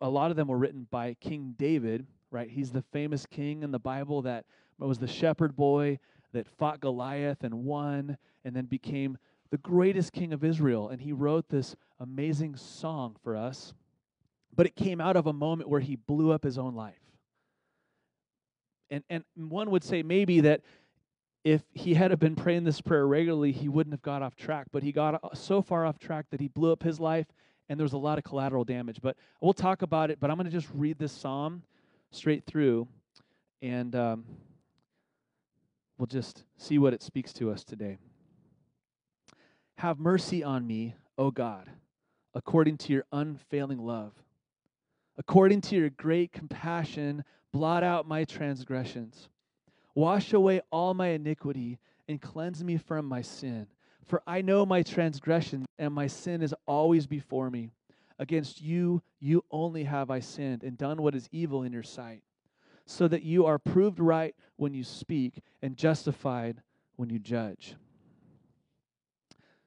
a 0.00 0.08
lot 0.08 0.30
of 0.30 0.36
them 0.36 0.48
were 0.48 0.58
written 0.58 0.86
by 0.90 1.14
King 1.20 1.54
David, 1.58 2.06
right? 2.30 2.48
He's 2.48 2.70
the 2.70 2.82
famous 2.92 3.26
king 3.26 3.62
in 3.62 3.70
the 3.70 3.78
Bible 3.78 4.22
that 4.22 4.44
was 4.78 4.98
the 4.98 5.06
shepherd 5.06 5.54
boy 5.56 5.98
that 6.32 6.48
fought 6.48 6.80
Goliath 6.80 7.42
and 7.42 7.64
won, 7.64 8.16
and 8.44 8.54
then 8.54 8.66
became 8.66 9.18
the 9.50 9.58
greatest 9.58 10.12
king 10.12 10.32
of 10.32 10.44
Israel. 10.44 10.88
And 10.88 11.00
he 11.00 11.12
wrote 11.12 11.48
this 11.48 11.74
amazing 11.98 12.56
song 12.56 13.16
for 13.22 13.36
us. 13.36 13.74
But 14.54 14.66
it 14.66 14.76
came 14.76 15.00
out 15.00 15.16
of 15.16 15.26
a 15.26 15.32
moment 15.32 15.68
where 15.68 15.80
he 15.80 15.96
blew 15.96 16.32
up 16.32 16.44
his 16.44 16.58
own 16.58 16.74
life. 16.74 17.09
And, 18.90 19.04
and 19.08 19.24
one 19.34 19.70
would 19.70 19.84
say 19.84 20.02
maybe 20.02 20.40
that 20.40 20.62
if 21.44 21.62
he 21.72 21.94
had 21.94 22.16
been 22.18 22.36
praying 22.36 22.64
this 22.64 22.80
prayer 22.80 23.06
regularly, 23.06 23.52
he 23.52 23.68
wouldn't 23.68 23.94
have 23.94 24.02
got 24.02 24.22
off 24.22 24.36
track. 24.36 24.66
But 24.72 24.82
he 24.82 24.92
got 24.92 25.22
uh, 25.22 25.34
so 25.34 25.62
far 25.62 25.86
off 25.86 25.98
track 25.98 26.26
that 26.30 26.40
he 26.40 26.48
blew 26.48 26.72
up 26.72 26.82
his 26.82 27.00
life, 27.00 27.26
and 27.68 27.78
there 27.78 27.84
was 27.84 27.92
a 27.92 27.98
lot 27.98 28.18
of 28.18 28.24
collateral 28.24 28.64
damage. 28.64 29.00
But 29.00 29.16
we'll 29.40 29.52
talk 29.52 29.82
about 29.82 30.10
it. 30.10 30.20
But 30.20 30.30
I'm 30.30 30.36
going 30.36 30.46
to 30.46 30.52
just 30.52 30.68
read 30.74 30.98
this 30.98 31.12
psalm 31.12 31.62
straight 32.10 32.44
through, 32.44 32.88
and 33.62 33.94
um, 33.94 34.24
we'll 35.98 36.06
just 36.06 36.44
see 36.58 36.78
what 36.78 36.92
it 36.92 37.02
speaks 37.02 37.32
to 37.34 37.50
us 37.50 37.64
today. 37.64 37.98
Have 39.78 39.98
mercy 39.98 40.44
on 40.44 40.66
me, 40.66 40.94
O 41.16 41.30
God, 41.30 41.70
according 42.34 42.76
to 42.78 42.92
your 42.92 43.04
unfailing 43.12 43.78
love. 43.78 44.12
According 45.16 45.60
to 45.62 45.76
your 45.76 45.90
great 45.90 46.32
compassion, 46.32 47.24
blot 47.52 47.82
out 47.82 48.08
my 48.08 48.24
transgressions. 48.24 49.28
Wash 49.94 50.32
away 50.32 50.60
all 50.70 50.94
my 50.94 51.08
iniquity 51.08 51.78
and 52.08 52.20
cleanse 52.20 52.62
me 52.62 52.76
from 52.76 53.06
my 53.06 53.22
sin. 53.22 53.66
For 54.06 54.22
I 54.26 54.42
know 54.42 54.66
my 54.66 54.82
transgression, 54.82 55.66
and 55.78 55.94
my 55.94 56.06
sin 56.08 56.42
is 56.42 56.54
always 56.66 57.06
before 57.06 57.50
me. 57.50 57.70
Against 58.18 58.60
you, 58.60 59.02
you 59.20 59.44
only 59.50 59.84
have 59.84 60.10
I 60.10 60.20
sinned 60.20 60.62
and 60.62 60.76
done 60.76 61.00
what 61.00 61.14
is 61.14 61.28
evil 61.32 61.62
in 61.62 61.72
your 61.72 61.82
sight, 61.82 62.22
so 62.86 63.06
that 63.08 63.22
you 63.22 63.46
are 63.46 63.58
proved 63.58 64.00
right 64.00 64.34
when 64.56 64.74
you 64.74 64.82
speak 64.84 65.40
and 65.62 65.76
justified 65.76 66.62
when 66.96 67.08
you 67.08 67.18
judge. 67.18 67.76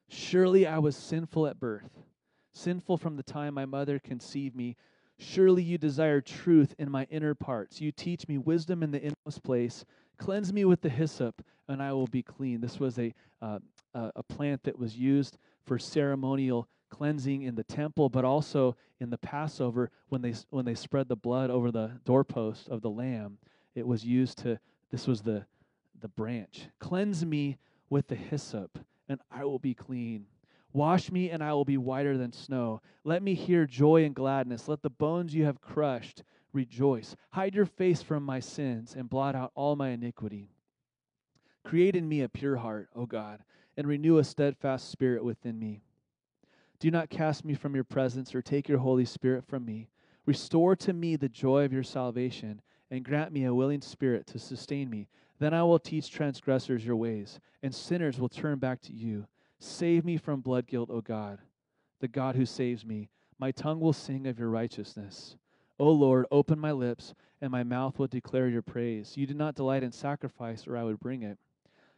Surely 0.08 0.66
I 0.66 0.78
was 0.78 0.94
sinful 0.94 1.46
at 1.46 1.58
birth, 1.58 2.04
sinful 2.52 2.98
from 2.98 3.16
the 3.16 3.22
time 3.22 3.54
my 3.54 3.64
mother 3.64 3.98
conceived 3.98 4.54
me. 4.54 4.76
Surely 5.18 5.62
you 5.62 5.78
desire 5.78 6.20
truth 6.20 6.74
in 6.78 6.90
my 6.90 7.06
inner 7.10 7.34
parts. 7.34 7.80
You 7.80 7.92
teach 7.92 8.26
me 8.28 8.38
wisdom 8.38 8.82
in 8.82 8.90
the 8.90 9.00
inmost 9.00 9.42
place. 9.42 9.84
Cleanse 10.18 10.52
me 10.52 10.64
with 10.64 10.80
the 10.80 10.88
hyssop, 10.88 11.44
and 11.68 11.82
I 11.82 11.92
will 11.92 12.06
be 12.06 12.22
clean. 12.22 12.60
This 12.60 12.78
was 12.80 12.98
a, 12.98 13.14
uh, 13.40 13.58
a 13.94 14.22
plant 14.22 14.64
that 14.64 14.78
was 14.78 14.96
used 14.96 15.38
for 15.64 15.78
ceremonial 15.78 16.68
cleansing 16.90 17.42
in 17.42 17.54
the 17.54 17.64
temple, 17.64 18.08
but 18.08 18.24
also 18.24 18.76
in 19.00 19.10
the 19.10 19.18
Passover 19.18 19.90
when 20.08 20.22
they, 20.22 20.34
when 20.50 20.64
they 20.64 20.74
spread 20.74 21.08
the 21.08 21.16
blood 21.16 21.50
over 21.50 21.70
the 21.70 22.00
doorpost 22.04 22.68
of 22.68 22.82
the 22.82 22.90
lamb. 22.90 23.38
It 23.74 23.86
was 23.86 24.04
used 24.04 24.38
to, 24.38 24.58
this 24.90 25.06
was 25.06 25.22
the, 25.22 25.46
the 26.00 26.08
branch. 26.08 26.68
Cleanse 26.78 27.24
me 27.24 27.58
with 27.90 28.08
the 28.08 28.14
hyssop, 28.14 28.78
and 29.08 29.20
I 29.30 29.44
will 29.44 29.58
be 29.58 29.74
clean. 29.74 30.26
Wash 30.74 31.10
me, 31.12 31.30
and 31.30 31.42
I 31.42 31.52
will 31.52 31.64
be 31.64 31.78
whiter 31.78 32.18
than 32.18 32.32
snow. 32.32 32.82
Let 33.04 33.22
me 33.22 33.34
hear 33.34 33.64
joy 33.64 34.04
and 34.04 34.14
gladness. 34.14 34.68
Let 34.68 34.82
the 34.82 34.90
bones 34.90 35.32
you 35.32 35.44
have 35.44 35.60
crushed 35.60 36.24
rejoice. 36.52 37.14
Hide 37.30 37.54
your 37.54 37.64
face 37.64 38.02
from 38.02 38.24
my 38.24 38.40
sins 38.40 38.96
and 38.96 39.08
blot 39.08 39.36
out 39.36 39.52
all 39.54 39.76
my 39.76 39.90
iniquity. 39.90 40.50
Create 41.64 41.94
in 41.94 42.08
me 42.08 42.22
a 42.22 42.28
pure 42.28 42.56
heart, 42.56 42.88
O 42.94 43.06
God, 43.06 43.44
and 43.76 43.86
renew 43.86 44.18
a 44.18 44.24
steadfast 44.24 44.90
spirit 44.90 45.24
within 45.24 45.58
me. 45.58 45.80
Do 46.80 46.90
not 46.90 47.08
cast 47.08 47.44
me 47.44 47.54
from 47.54 47.76
your 47.76 47.84
presence 47.84 48.34
or 48.34 48.42
take 48.42 48.68
your 48.68 48.78
Holy 48.78 49.04
Spirit 49.04 49.44
from 49.46 49.64
me. 49.64 49.88
Restore 50.26 50.74
to 50.76 50.92
me 50.92 51.14
the 51.14 51.28
joy 51.28 51.64
of 51.64 51.72
your 51.72 51.84
salvation 51.84 52.60
and 52.90 53.04
grant 53.04 53.32
me 53.32 53.44
a 53.44 53.54
willing 53.54 53.80
spirit 53.80 54.26
to 54.26 54.40
sustain 54.40 54.90
me. 54.90 55.08
Then 55.38 55.54
I 55.54 55.62
will 55.62 55.78
teach 55.78 56.10
transgressors 56.10 56.84
your 56.84 56.96
ways, 56.96 57.38
and 57.62 57.74
sinners 57.74 58.18
will 58.18 58.28
turn 58.28 58.58
back 58.58 58.80
to 58.82 58.92
you. 58.92 59.26
Save 59.64 60.04
me 60.04 60.18
from 60.18 60.42
blood 60.42 60.66
guilt, 60.66 60.90
O 60.92 61.00
God, 61.00 61.38
the 62.00 62.06
God 62.06 62.36
who 62.36 62.44
saves 62.44 62.84
me. 62.84 63.08
My 63.38 63.50
tongue 63.50 63.80
will 63.80 63.94
sing 63.94 64.26
of 64.26 64.38
your 64.38 64.50
righteousness. 64.50 65.36
O 65.78 65.90
Lord, 65.90 66.26
open 66.30 66.60
my 66.60 66.70
lips, 66.70 67.14
and 67.40 67.50
my 67.50 67.62
mouth 67.62 67.98
will 67.98 68.06
declare 68.06 68.48
your 68.48 68.60
praise. 68.60 69.16
You 69.16 69.26
do 69.26 69.32
not 69.32 69.54
delight 69.54 69.82
in 69.82 69.90
sacrifice, 69.90 70.68
or 70.68 70.76
I 70.76 70.84
would 70.84 71.00
bring 71.00 71.22
it. 71.22 71.38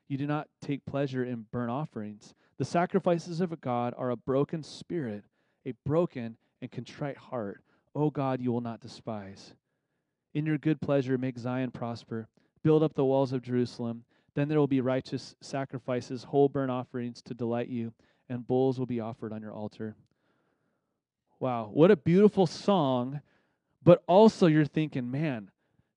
You 0.06 0.16
do 0.16 0.28
not 0.28 0.48
take 0.60 0.86
pleasure 0.86 1.24
in 1.24 1.46
burnt 1.50 1.72
offerings. 1.72 2.34
The 2.56 2.64
sacrifices 2.64 3.40
of 3.40 3.50
a 3.50 3.56
God 3.56 3.94
are 3.98 4.10
a 4.10 4.16
broken 4.16 4.62
spirit, 4.62 5.24
a 5.66 5.74
broken 5.84 6.36
and 6.62 6.70
contrite 6.70 7.18
heart. 7.18 7.62
O 7.96 8.10
God, 8.10 8.40
you 8.40 8.52
will 8.52 8.60
not 8.60 8.80
despise. 8.80 9.54
In 10.34 10.46
your 10.46 10.56
good 10.56 10.80
pleasure, 10.80 11.18
make 11.18 11.36
Zion 11.36 11.72
prosper. 11.72 12.28
Build 12.62 12.84
up 12.84 12.94
the 12.94 13.04
walls 13.04 13.32
of 13.32 13.42
Jerusalem. 13.42 14.04
Then 14.36 14.48
there 14.48 14.58
will 14.58 14.66
be 14.66 14.82
righteous 14.82 15.34
sacrifices, 15.40 16.24
whole 16.24 16.50
burnt 16.50 16.70
offerings 16.70 17.22
to 17.22 17.32
delight 17.32 17.68
you, 17.68 17.94
and 18.28 18.46
bulls 18.46 18.78
will 18.78 18.84
be 18.84 19.00
offered 19.00 19.32
on 19.32 19.40
your 19.40 19.54
altar. 19.54 19.96
Wow, 21.40 21.70
what 21.72 21.90
a 21.90 21.96
beautiful 21.96 22.46
song. 22.46 23.22
But 23.82 24.02
also, 24.06 24.46
you're 24.46 24.66
thinking, 24.66 25.10
man, 25.10 25.50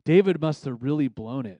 David 0.05 0.39
must 0.39 0.63
have 0.63 0.81
really 0.81 1.09
blown 1.09 1.45
it 1.45 1.59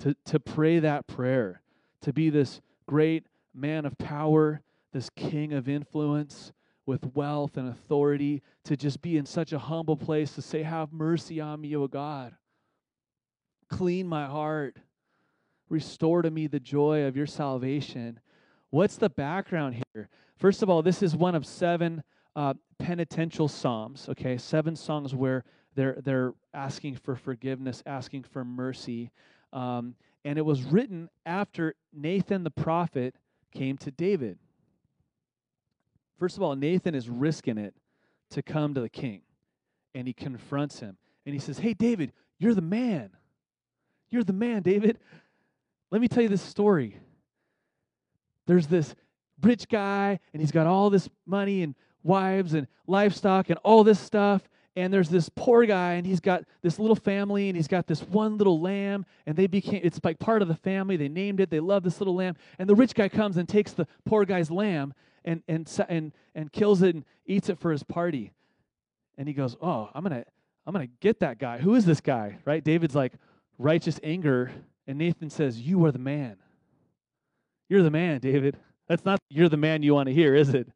to, 0.00 0.16
to 0.24 0.40
pray 0.40 0.80
that 0.80 1.06
prayer, 1.06 1.62
to 2.00 2.12
be 2.12 2.30
this 2.30 2.60
great 2.86 3.26
man 3.54 3.86
of 3.86 3.96
power, 3.96 4.62
this 4.92 5.08
king 5.10 5.52
of 5.52 5.68
influence 5.68 6.52
with 6.84 7.14
wealth 7.14 7.56
and 7.56 7.68
authority, 7.68 8.42
to 8.64 8.76
just 8.76 9.00
be 9.02 9.16
in 9.16 9.24
such 9.24 9.52
a 9.52 9.58
humble 9.60 9.96
place 9.96 10.32
to 10.32 10.42
say, 10.42 10.64
Have 10.64 10.92
mercy 10.92 11.40
on 11.40 11.60
me, 11.60 11.76
O 11.76 11.86
God. 11.86 12.34
Clean 13.68 14.08
my 14.08 14.26
heart. 14.26 14.78
Restore 15.68 16.22
to 16.22 16.30
me 16.30 16.46
the 16.46 16.60
joy 16.60 17.04
of 17.04 17.16
your 17.16 17.26
salvation. 17.26 18.20
What's 18.70 18.96
the 18.96 19.08
background 19.08 19.82
here? 19.92 20.08
First 20.36 20.62
of 20.62 20.70
all, 20.70 20.82
this 20.82 21.02
is 21.02 21.16
one 21.16 21.34
of 21.34 21.46
seven 21.46 22.02
uh, 22.36 22.54
penitential 22.78 23.48
psalms. 23.48 24.08
Okay, 24.10 24.36
seven 24.36 24.76
songs 24.76 25.14
where 25.14 25.44
they're 25.74 25.98
they're 26.02 26.34
asking 26.54 26.96
for 26.96 27.16
forgiveness, 27.16 27.82
asking 27.86 28.24
for 28.24 28.44
mercy, 28.44 29.10
um, 29.52 29.94
and 30.24 30.38
it 30.38 30.42
was 30.42 30.62
written 30.62 31.08
after 31.24 31.74
Nathan 31.92 32.44
the 32.44 32.50
prophet 32.50 33.16
came 33.52 33.76
to 33.78 33.90
David. 33.90 34.38
First 36.18 36.36
of 36.36 36.42
all, 36.42 36.54
Nathan 36.54 36.94
is 36.94 37.08
risking 37.08 37.58
it 37.58 37.74
to 38.30 38.42
come 38.42 38.74
to 38.74 38.80
the 38.80 38.88
king, 38.88 39.22
and 39.94 40.06
he 40.06 40.12
confronts 40.12 40.80
him, 40.80 40.96
and 41.24 41.34
he 41.34 41.38
says, 41.38 41.58
"Hey, 41.58 41.74
David, 41.74 42.12
you're 42.38 42.54
the 42.54 42.62
man. 42.62 43.10
You're 44.10 44.24
the 44.24 44.32
man, 44.32 44.62
David. 44.62 44.98
Let 45.90 46.00
me 46.00 46.08
tell 46.08 46.22
you 46.22 46.28
this 46.28 46.42
story. 46.42 46.98
There's 48.46 48.66
this 48.66 48.94
rich 49.42 49.68
guy, 49.68 50.18
and 50.32 50.40
he's 50.40 50.52
got 50.52 50.66
all 50.66 50.90
this 50.90 51.08
money 51.26 51.62
and 51.62 51.74
wives 52.02 52.54
and 52.54 52.66
livestock 52.86 53.50
and 53.50 53.58
all 53.62 53.84
this 53.84 53.98
stuff. 53.98 54.42
And 54.76 54.92
there's 54.92 55.08
this 55.08 55.30
poor 55.34 55.64
guy, 55.64 55.94
and 55.94 56.06
he's 56.06 56.20
got 56.20 56.44
this 56.60 56.78
little 56.78 56.96
family, 56.96 57.48
and 57.48 57.56
he's 57.56 57.68
got 57.68 57.86
this 57.86 58.02
one 58.02 58.36
little 58.36 58.60
lamb, 58.60 59.06
and 59.24 59.34
they 59.34 59.46
became, 59.46 59.80
it's 59.82 59.98
like 60.04 60.18
part 60.18 60.42
of 60.42 60.48
the 60.48 60.54
family. 60.54 60.96
They 60.96 61.08
named 61.08 61.40
it, 61.40 61.48
they 61.48 61.60
love 61.60 61.82
this 61.82 61.98
little 61.98 62.14
lamb. 62.14 62.36
And 62.58 62.68
the 62.68 62.74
rich 62.74 62.94
guy 62.94 63.08
comes 63.08 63.38
and 63.38 63.48
takes 63.48 63.72
the 63.72 63.86
poor 64.04 64.26
guy's 64.26 64.50
lamb 64.50 64.92
and, 65.24 65.42
and, 65.48 65.70
and, 65.88 66.12
and 66.34 66.52
kills 66.52 66.82
it 66.82 66.94
and 66.94 67.04
eats 67.24 67.48
it 67.48 67.58
for 67.58 67.72
his 67.72 67.82
party. 67.82 68.32
And 69.16 69.26
he 69.26 69.32
goes, 69.32 69.56
Oh, 69.62 69.88
I'm 69.94 70.04
going 70.04 70.22
to. 70.22 70.26
I'm 70.66 70.74
going 70.74 70.88
to 70.88 70.92
get 70.98 71.20
that 71.20 71.38
guy. 71.38 71.58
Who 71.58 71.76
is 71.76 71.84
this 71.84 72.00
guy? 72.00 72.38
Right? 72.44 72.62
David's 72.62 72.96
like, 72.96 73.12
righteous 73.56 74.00
anger 74.02 74.50
and 74.86 74.98
Nathan 74.98 75.30
says, 75.30 75.60
You 75.60 75.84
are 75.84 75.92
the 75.92 75.98
man. 75.98 76.36
You're 77.68 77.82
the 77.82 77.90
man, 77.90 78.20
David. 78.20 78.56
That's 78.88 79.04
not 79.04 79.18
you're 79.28 79.48
the 79.48 79.56
man 79.56 79.82
you 79.82 79.94
want 79.94 80.08
to 80.08 80.14
hear, 80.14 80.34
is 80.34 80.50
it? 80.50 80.68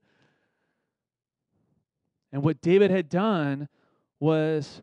And 2.33 2.43
what 2.43 2.61
David 2.61 2.91
had 2.91 3.09
done 3.09 3.69
was 4.19 4.83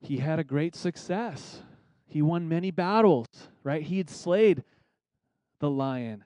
he 0.00 0.18
had 0.18 0.38
a 0.38 0.44
great 0.44 0.76
success. 0.76 1.62
He 2.06 2.22
won 2.22 2.48
many 2.48 2.70
battles, 2.70 3.26
right? 3.64 3.82
He 3.82 3.98
had 3.98 4.08
slayed 4.08 4.62
the 5.60 5.70
lion 5.70 6.24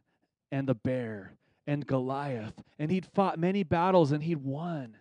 and 0.51 0.69
the 0.69 0.75
bear 0.75 1.33
and 1.67 1.87
Goliath, 1.87 2.63
and 2.79 2.91
he'd 2.91 3.07
fought 3.07 3.39
many 3.39 3.63
battles 3.63 4.13
and 4.13 4.23
he'd 4.23 4.45
won. 4.45 4.97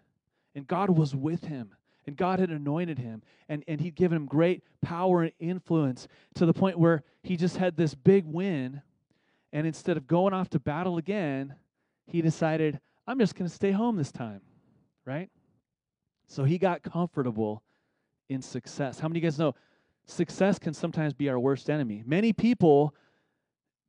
And 0.56 0.68
God 0.68 0.90
was 0.90 1.16
with 1.16 1.46
him 1.46 1.74
and 2.08 2.18
God 2.18 2.40
had 2.40 2.50
anointed 2.50 3.00
him 3.00 3.22
and, 3.48 3.64
and 3.68 3.80
he'd 3.80 3.96
given 3.96 4.16
him 4.16 4.26
great 4.26 4.64
power 4.82 5.24
and 5.24 5.32
influence 5.40 6.08
to 6.36 6.46
the 6.46 6.54
point 6.54 6.80
where 6.80 7.04
he 7.24 7.38
just 7.38 7.58
had 7.58 7.78
this 7.78 7.94
big 7.94 8.26
win. 8.26 8.82
And 9.54 9.68
instead 9.68 9.98
of 9.98 10.08
going 10.08 10.34
off 10.34 10.50
to 10.52 10.60
battle 10.60 10.98
again, 10.98 11.56
he 12.08 12.22
decided, 12.22 12.80
I'm 13.06 13.20
just 13.20 13.36
going 13.36 13.48
to 13.48 13.54
stay 13.54 13.72
home 13.72 13.98
this 13.98 14.12
time, 14.12 14.42
right? 15.06 15.30
So 16.28 16.44
he 16.44 16.58
got 16.58 16.82
comfortable 16.82 17.62
in 18.30 18.42
success. 18.42 19.00
How 19.00 19.08
many 19.08 19.20
of 19.20 19.24
you 19.24 19.30
guys 19.30 19.38
know 19.38 19.54
success 20.06 20.58
can 20.58 20.74
sometimes 20.74 21.14
be 21.14 21.30
our 21.30 21.40
worst 21.40 21.70
enemy? 21.70 22.04
Many 22.06 22.34
people 22.34 22.96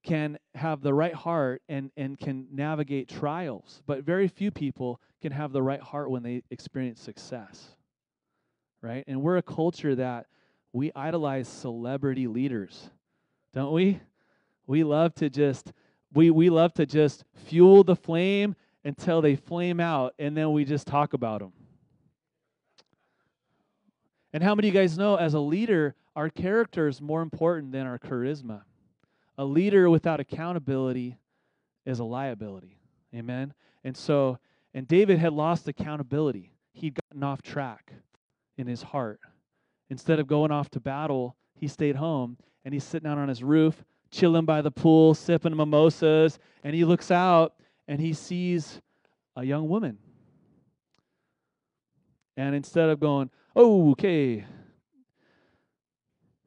can 0.03 0.37
have 0.57 0.83
the 0.83 0.93
right 0.93 1.15
heart 1.15 1.63
and, 1.69 1.93
and 1.97 2.19
can 2.19 2.49
navigate 2.51 3.09
trials, 3.09 3.83
but 3.87 4.03
very 4.03 4.27
few 4.27 4.51
people 4.51 5.01
can 5.21 5.31
have 5.31 5.53
the 5.53 5.63
right 5.63 5.81
heart 5.81 6.11
when 6.11 6.25
they 6.25 6.43
experience 6.51 7.01
success 7.01 7.77
right? 8.83 9.05
And 9.07 9.23
we're 9.23 9.39
a 9.39 9.43
culture 9.43 9.95
that 9.95 10.27
we 10.73 10.91
idolize 10.95 11.49
celebrity 11.49 12.27
leaders, 12.27 12.91
don't 13.55 13.73
we? 13.73 14.01
We 14.67 14.85
love 14.85 15.15
to 15.17 15.31
just 15.31 15.73
we 16.13 16.31
we 16.31 16.51
love 16.51 16.75
to 16.75 16.87
just 16.87 17.25
fuel 17.47 17.85
the 17.85 17.97
flame 17.97 18.55
until 18.85 19.23
they 19.23 19.37
flame 19.37 19.81
out 19.81 20.15
and 20.19 20.37
then 20.37 20.53
we 20.53 20.65
just 20.65 20.87
talk 20.87 21.15
about 21.15 21.41
them. 21.41 21.53
And 24.33 24.43
how 24.43 24.55
many 24.55 24.69
of 24.69 24.75
you 24.75 24.81
guys 24.81 24.99
know 24.99 25.17
as 25.17 25.35
a 25.35 25.41
leader, 25.41 25.95
our 26.17 26.31
character 26.31 26.89
is 26.89 27.01
more 27.01 27.23
important 27.23 27.73
than 27.73 27.87
our 27.87 27.99
charisma? 27.99 28.63
A 29.37 29.45
leader 29.45 29.91
without 29.91 30.21
accountability 30.21 31.19
is 31.85 31.99
a 31.99 32.05
liability. 32.05 32.79
Amen. 33.15 33.53
And 33.85 33.97
so, 33.97 34.39
and 34.73 34.89
David 34.89 35.19
had 35.19 35.35
lost 35.35 35.69
accountability. 35.69 36.55
He'd 36.73 36.99
gotten 37.11 37.23
off 37.23 37.43
track 37.43 37.93
in 38.57 38.67
his 38.67 38.83
heart. 38.83 39.21
Instead 39.91 40.19
of 40.19 40.27
going 40.27 40.51
off 40.51 40.71
to 40.71 40.81
battle, 40.81 41.37
he 41.55 41.69
stayed 41.69 41.97
home 41.97 42.37
and 42.65 42.73
he's 42.73 42.85
sitting 42.85 43.09
out 43.09 43.19
on 43.19 43.29
his 43.29 43.43
roof, 43.43 43.85
chilling 44.11 44.45
by 44.45 44.63
the 44.63 44.71
pool, 44.71 45.15
sipping 45.15 45.57
mimosas, 45.57 46.39
and 46.65 46.75
he 46.75 46.85
looks 46.85 47.11
out 47.11 47.55
and 47.89 48.01
he 48.01 48.13
sees 48.13 48.81
a 49.37 49.45
young 49.45 49.69
woman. 49.69 49.99
And 52.37 52.55
instead 52.55 52.89
of 52.89 53.01
going, 53.01 53.31
oh, 53.55 53.91
okay, 53.93 54.45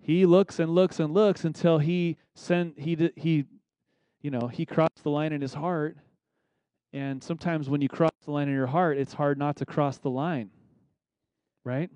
he 0.06 0.26
looks 0.28 0.60
and 0.60 0.74
looks 0.74 1.00
and 1.00 1.14
looks 1.14 1.46
until 1.46 1.80
he 1.80 2.18
sent 2.36 2.80
he 2.80 3.12
he 3.16 3.46
you 4.22 4.30
know 4.30 4.48
he 4.48 4.64
crossed 4.64 5.04
the 5.04 5.10
line 5.10 5.34
in 5.34 5.42
his 5.42 5.54
heart 5.54 5.98
and 6.94 7.24
sometimes 7.24 7.70
when 7.70 7.82
you 7.82 7.90
cross 7.90 8.12
the 8.24 8.32
line 8.32 8.48
in 8.48 8.54
your 8.54 8.68
heart 8.68 8.98
it's 8.98 9.14
hard 9.14 9.40
not 9.40 9.56
to 9.56 9.66
cross 9.66 9.98
the 9.98 10.10
line 10.10 10.52
right? 11.66 11.90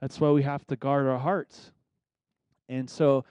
That's 0.00 0.20
why 0.20 0.30
we 0.30 0.42
have 0.42 0.66
to 0.66 0.76
guard 0.76 1.06
our 1.06 1.18
hearts. 1.18 1.72
And 2.68 2.90
so 2.90 3.24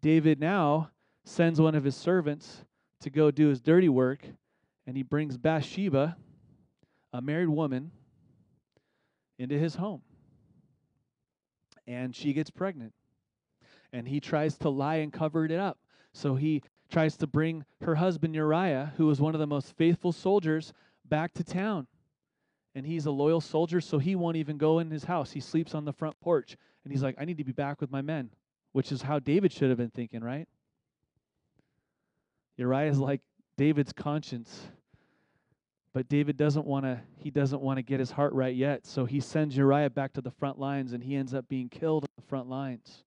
David 0.00 0.38
now 0.38 0.90
sends 1.24 1.60
one 1.60 1.74
of 1.74 1.82
his 1.82 1.96
servants 1.96 2.64
to 3.00 3.10
go 3.10 3.30
do 3.30 3.48
his 3.48 3.60
dirty 3.60 3.88
work, 3.88 4.20
and 4.86 4.96
he 4.96 5.02
brings 5.02 5.36
Bathsheba, 5.36 6.16
a 7.12 7.20
married 7.20 7.48
woman, 7.48 7.90
into 9.38 9.58
his 9.58 9.74
home. 9.74 10.02
And 11.86 12.14
she 12.14 12.32
gets 12.32 12.50
pregnant. 12.50 12.92
And 13.92 14.06
he 14.06 14.20
tries 14.20 14.58
to 14.58 14.68
lie 14.68 14.96
and 14.96 15.12
cover 15.12 15.44
it 15.44 15.52
up. 15.52 15.78
So 16.12 16.34
he 16.34 16.62
tries 16.90 17.16
to 17.18 17.26
bring 17.26 17.64
her 17.82 17.94
husband 17.94 18.34
Uriah, 18.34 18.92
who 18.96 19.06
was 19.06 19.20
one 19.20 19.34
of 19.34 19.38
the 19.38 19.46
most 19.46 19.74
faithful 19.76 20.12
soldiers, 20.12 20.72
back 21.04 21.32
to 21.34 21.44
town 21.44 21.86
and 22.74 22.86
he's 22.86 23.06
a 23.06 23.10
loyal 23.10 23.40
soldier, 23.40 23.80
so 23.80 23.98
he 23.98 24.14
won't 24.14 24.36
even 24.36 24.58
go 24.58 24.78
in 24.78 24.90
his 24.90 25.04
house. 25.04 25.32
He 25.32 25.40
sleeps 25.40 25.74
on 25.74 25.84
the 25.84 25.92
front 25.92 26.18
porch. 26.20 26.56
And 26.84 26.92
he's 26.92 27.02
like, 27.02 27.16
I 27.18 27.24
need 27.24 27.38
to 27.38 27.44
be 27.44 27.52
back 27.52 27.80
with 27.80 27.90
my 27.90 28.02
men, 28.02 28.30
which 28.72 28.92
is 28.92 29.02
how 29.02 29.18
David 29.18 29.52
should 29.52 29.68
have 29.68 29.78
been 29.78 29.90
thinking, 29.90 30.22
right? 30.22 30.48
Uriah 32.56 32.90
is 32.90 32.98
like 32.98 33.20
David's 33.56 33.92
conscience 33.92 34.68
But 35.92 36.08
David 36.08 36.36
doesn't 36.36 36.66
want 36.66 36.84
to 36.84 37.00
he 37.16 37.30
doesn't 37.30 37.60
want 37.60 37.78
to 37.78 37.82
get 37.82 38.00
his 38.00 38.10
heart 38.10 38.32
right 38.32 38.54
yet. 38.54 38.86
So 38.86 39.04
he 39.04 39.20
sends 39.20 39.56
Uriah 39.56 39.90
back 39.90 40.12
to 40.14 40.20
the 40.20 40.30
front 40.30 40.58
lines 40.58 40.92
and 40.92 41.02
he 41.02 41.16
ends 41.16 41.34
up 41.34 41.48
being 41.48 41.68
killed 41.68 42.04
at 42.04 42.10
the 42.16 42.22
front 42.22 42.48
lines. 42.48 43.04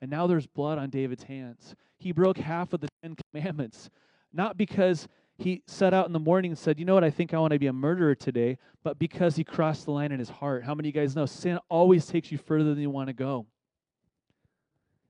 And 0.00 0.10
now 0.10 0.26
there's 0.26 0.46
blood 0.46 0.78
on 0.78 0.90
David's 0.90 1.24
hands. 1.24 1.74
He 1.98 2.12
broke 2.12 2.38
half 2.38 2.72
of 2.72 2.80
the 2.80 2.88
10 3.02 3.16
commandments 3.32 3.90
not 4.32 4.56
because 4.56 5.08
he 5.42 5.62
set 5.66 5.92
out 5.92 6.06
in 6.06 6.12
the 6.12 6.20
morning 6.20 6.52
and 6.52 6.58
said, 6.58 6.78
You 6.78 6.84
know 6.84 6.94
what, 6.94 7.04
I 7.04 7.10
think 7.10 7.34
I 7.34 7.38
want 7.38 7.52
to 7.52 7.58
be 7.58 7.66
a 7.66 7.72
murderer 7.72 8.14
today, 8.14 8.58
but 8.82 8.98
because 8.98 9.36
he 9.36 9.44
crossed 9.44 9.84
the 9.84 9.90
line 9.90 10.12
in 10.12 10.18
his 10.18 10.30
heart. 10.30 10.64
How 10.64 10.74
many 10.74 10.88
of 10.88 10.94
you 10.94 11.00
guys 11.00 11.16
know 11.16 11.26
sin 11.26 11.58
always 11.68 12.06
takes 12.06 12.30
you 12.32 12.38
further 12.38 12.74
than 12.74 12.82
you 12.82 12.90
want 12.90 13.08
to 13.08 13.12
go? 13.12 13.46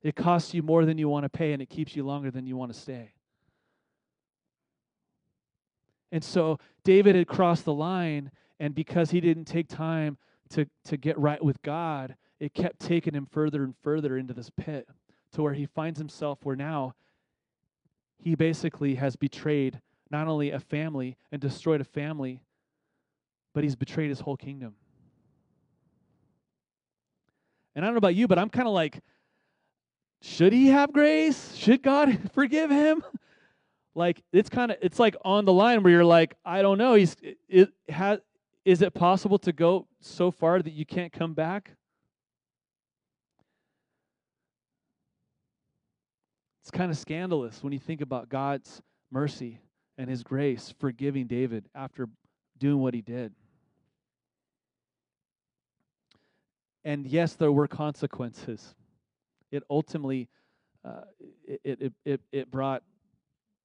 It 0.03 0.17
costs 0.17 0.53
you 0.53 0.62
more 0.62 0.85
than 0.85 0.99
you 0.99 1.09
want 1.09 1.25
to 1.25 1.29
pay, 1.29 1.53
and 1.53 1.62
it 1.62 1.71
keeps 1.71 1.95
you 1.95 2.05
longer 2.05 2.31
than 2.31 2.47
you 2.47 2.57
want 2.57 2.73
to 2.73 2.79
stay. 2.79 3.12
And 6.11 6.25
so 6.25 6.59
David 6.83 7.15
had 7.15 7.29
crossed 7.29 7.65
the 7.65 7.73
line, 7.73 8.31
and 8.59 8.75
because 8.75 9.11
he 9.11 9.21
didn't 9.21 9.45
take 9.45 9.69
time 9.69 10.19
to, 10.51 10.67
to 10.85 10.97
get 10.97 11.19
right 11.19 11.43
with 11.43 11.62
God, 11.62 12.17
it 12.41 12.55
kept 12.55 12.81
taking 12.81 13.15
him 13.15 13.27
further 13.31 13.62
and 13.62 13.75
further 13.83 14.17
into 14.19 14.35
this 14.35 14.51
pit 14.51 14.89
to 15.33 15.43
where 15.43 15.55
he 15.55 15.67
finds 15.67 15.99
himself 15.99 16.41
where 16.43 16.57
now 16.57 16.95
he 18.19 18.35
basically 18.35 18.97
has 18.97 19.17
betrayed 19.17 19.81
not 20.12 20.28
only 20.28 20.50
a 20.50 20.61
family 20.61 21.16
and 21.33 21.40
destroyed 21.40 21.81
a 21.81 21.85
family, 21.85 22.42
but 23.54 23.64
he's 23.64 23.75
betrayed 23.75 24.11
his 24.11 24.21
whole 24.21 24.37
kingdom. 24.37 24.75
And 27.75 27.83
I 27.85 27.88
don't 27.88 27.95
know 27.95 27.99
about 27.99 28.14
you, 28.14 28.28
but 28.28 28.38
I'm 28.38 28.50
kind 28.50 28.69
of 28.69 28.75
like, 28.75 29.00
should 30.21 30.52
he 30.52 30.69
have 30.69 30.92
grace? 30.92 31.54
Should 31.57 31.83
God 31.83 32.31
forgive 32.35 32.71
him? 32.71 33.02
like 33.95 34.23
it's 34.33 34.49
kind 34.49 34.71
of 34.71 34.78
it's 34.81 34.99
like 34.99 35.16
on 35.25 35.47
the 35.47 35.52
line 35.52 35.83
where 35.83 35.92
you're 35.92 36.04
like, 36.04 36.37
I 36.45 36.62
don't 36.62 36.78
know. 36.78 36.95
He's 36.95 37.16
it, 37.23 37.38
it 37.49 37.73
has 37.88 38.21
is 38.64 38.83
it 38.83 38.95
possible 38.95 39.38
to 39.40 39.52
go 39.52 39.88
so 40.00 40.31
far 40.31 40.62
that 40.62 40.73
you 40.73 40.87
can't 40.87 41.12
come 41.12 41.33
back? 41.33 41.73
It's 46.61 46.71
kind 46.71 46.92
of 46.92 46.99
scandalous 46.99 47.62
when 47.64 47.73
you 47.73 47.81
think 47.81 48.02
about 48.02 48.28
God's 48.28 48.81
mercy 49.11 49.59
and 49.99 50.09
his 50.09 50.23
grace 50.23 50.75
forgiving 50.79 51.27
David 51.27 51.69
after 51.75 52.09
doing 52.59 52.81
what 52.81 52.95
he 52.95 53.01
did. 53.01 53.33
And 56.85 57.07
yes, 57.07 57.35
there 57.35 57.53
were 57.53 57.69
consequences. 57.69 58.75
It 59.51 59.63
ultimately 59.71 60.29
uh, 60.85 61.03
it, 61.47 61.61
it, 61.65 61.93
it, 62.05 62.21
it 62.33 62.51
brought 62.51 62.83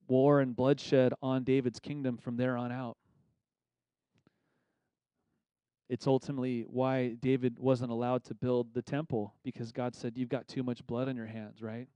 war 0.07 0.39
and 0.39 0.55
bloodshed 0.55 1.13
on 1.21 1.43
David's 1.43 1.79
kingdom 1.79 2.17
from 2.17 2.37
there 2.37 2.57
on 2.57 2.71
out. 2.71 2.97
It's 5.89 6.05
ultimately 6.05 6.65
why 6.67 7.15
David 7.21 7.59
wasn't 7.59 7.91
allowed 7.91 8.23
to 8.25 8.35
build 8.35 8.73
the 8.73 8.81
temple 8.81 9.33
because 9.43 9.71
God 9.71 9.95
said, 9.95 10.17
You've 10.17 10.29
got 10.29 10.47
too 10.47 10.61
much 10.61 10.85
blood 10.85 11.07
on 11.07 11.15
your 11.15 11.25
hands, 11.25 11.61
right? 11.61 11.87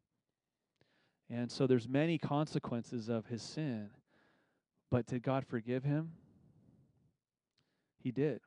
And 1.29 1.51
so 1.51 1.67
there's 1.67 1.87
many 1.87 2.17
consequences 2.17 3.09
of 3.09 3.25
his 3.27 3.41
sin. 3.41 3.89
But 4.91 5.07
did 5.07 5.23
God 5.23 5.45
forgive 5.47 5.83
him? 5.83 6.11
He 8.03 8.11
did. 8.11 8.41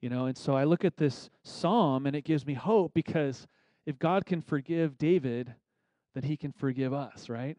You 0.00 0.08
know, 0.08 0.26
and 0.26 0.36
so 0.36 0.54
I 0.54 0.64
look 0.64 0.84
at 0.84 0.96
this 0.96 1.28
psalm 1.42 2.06
and 2.06 2.16
it 2.16 2.24
gives 2.24 2.46
me 2.46 2.54
hope 2.54 2.94
because 2.94 3.46
if 3.84 3.98
God 3.98 4.26
can 4.26 4.40
forgive 4.40 4.98
David, 4.98 5.54
then 6.14 6.22
he 6.22 6.36
can 6.36 6.52
forgive 6.52 6.92
us, 6.92 7.28
right? 7.28 7.56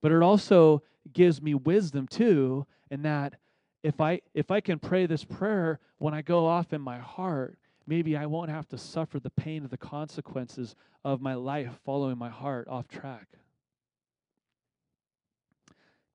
But 0.00 0.12
it 0.12 0.22
also 0.22 0.82
gives 1.12 1.40
me 1.40 1.54
wisdom 1.54 2.06
too, 2.06 2.66
in 2.90 3.02
that 3.02 3.34
if 3.82 4.00
I 4.00 4.20
if 4.34 4.50
I 4.50 4.60
can 4.60 4.78
pray 4.78 5.06
this 5.06 5.24
prayer 5.24 5.80
when 5.98 6.14
I 6.14 6.22
go 6.22 6.46
off 6.46 6.72
in 6.72 6.80
my 6.80 6.98
heart, 6.98 7.58
maybe 7.86 8.16
I 8.16 8.26
won't 8.26 8.50
have 8.50 8.68
to 8.68 8.78
suffer 8.78 9.20
the 9.20 9.30
pain 9.30 9.64
of 9.64 9.70
the 9.70 9.76
consequences 9.76 10.74
of 11.04 11.20
my 11.20 11.34
life 11.34 11.78
following 11.84 12.18
my 12.18 12.30
heart 12.30 12.68
off 12.68 12.88
track. 12.88 13.28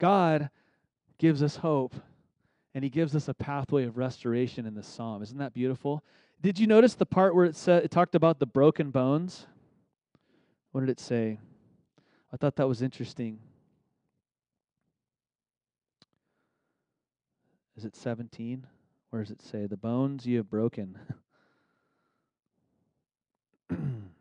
God 0.03 0.49
gives 1.17 1.41
us 1.41 1.55
hope 1.55 1.95
and 2.75 2.83
he 2.83 2.89
gives 2.89 3.15
us 3.15 3.29
a 3.29 3.33
pathway 3.33 3.85
of 3.85 3.95
restoration 3.95 4.65
in 4.65 4.75
the 4.75 4.83
psalm. 4.83 5.23
Isn't 5.23 5.37
that 5.37 5.53
beautiful? 5.53 6.03
Did 6.41 6.59
you 6.59 6.67
notice 6.67 6.93
the 6.93 7.05
part 7.05 7.33
where 7.33 7.45
it 7.45 7.55
said 7.55 7.85
it 7.85 7.91
talked 7.91 8.13
about 8.13 8.37
the 8.37 8.45
broken 8.45 8.91
bones? 8.91 9.47
What 10.73 10.81
did 10.81 10.89
it 10.89 10.99
say? 10.99 11.39
I 12.33 12.35
thought 12.35 12.57
that 12.57 12.67
was 12.67 12.81
interesting. 12.81 13.39
Is 17.77 17.85
it 17.85 17.95
17? 17.95 18.67
Where 19.09 19.21
does 19.21 19.31
it 19.31 19.41
say, 19.41 19.67
The 19.67 19.77
bones 19.77 20.25
you 20.25 20.35
have 20.35 20.49
broken? 20.49 20.99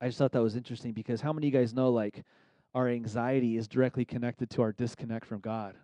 I 0.00 0.06
just 0.06 0.18
thought 0.18 0.32
that 0.32 0.42
was 0.42 0.56
interesting 0.56 0.92
because 0.92 1.20
how 1.20 1.32
many 1.32 1.48
of 1.48 1.54
you 1.54 1.60
guys 1.60 1.74
know 1.74 1.90
like 1.90 2.24
our 2.74 2.88
anxiety 2.88 3.56
is 3.56 3.68
directly 3.68 4.04
connected 4.04 4.50
to 4.50 4.62
our 4.62 4.72
disconnect 4.72 5.26
from 5.26 5.40
God? 5.40 5.76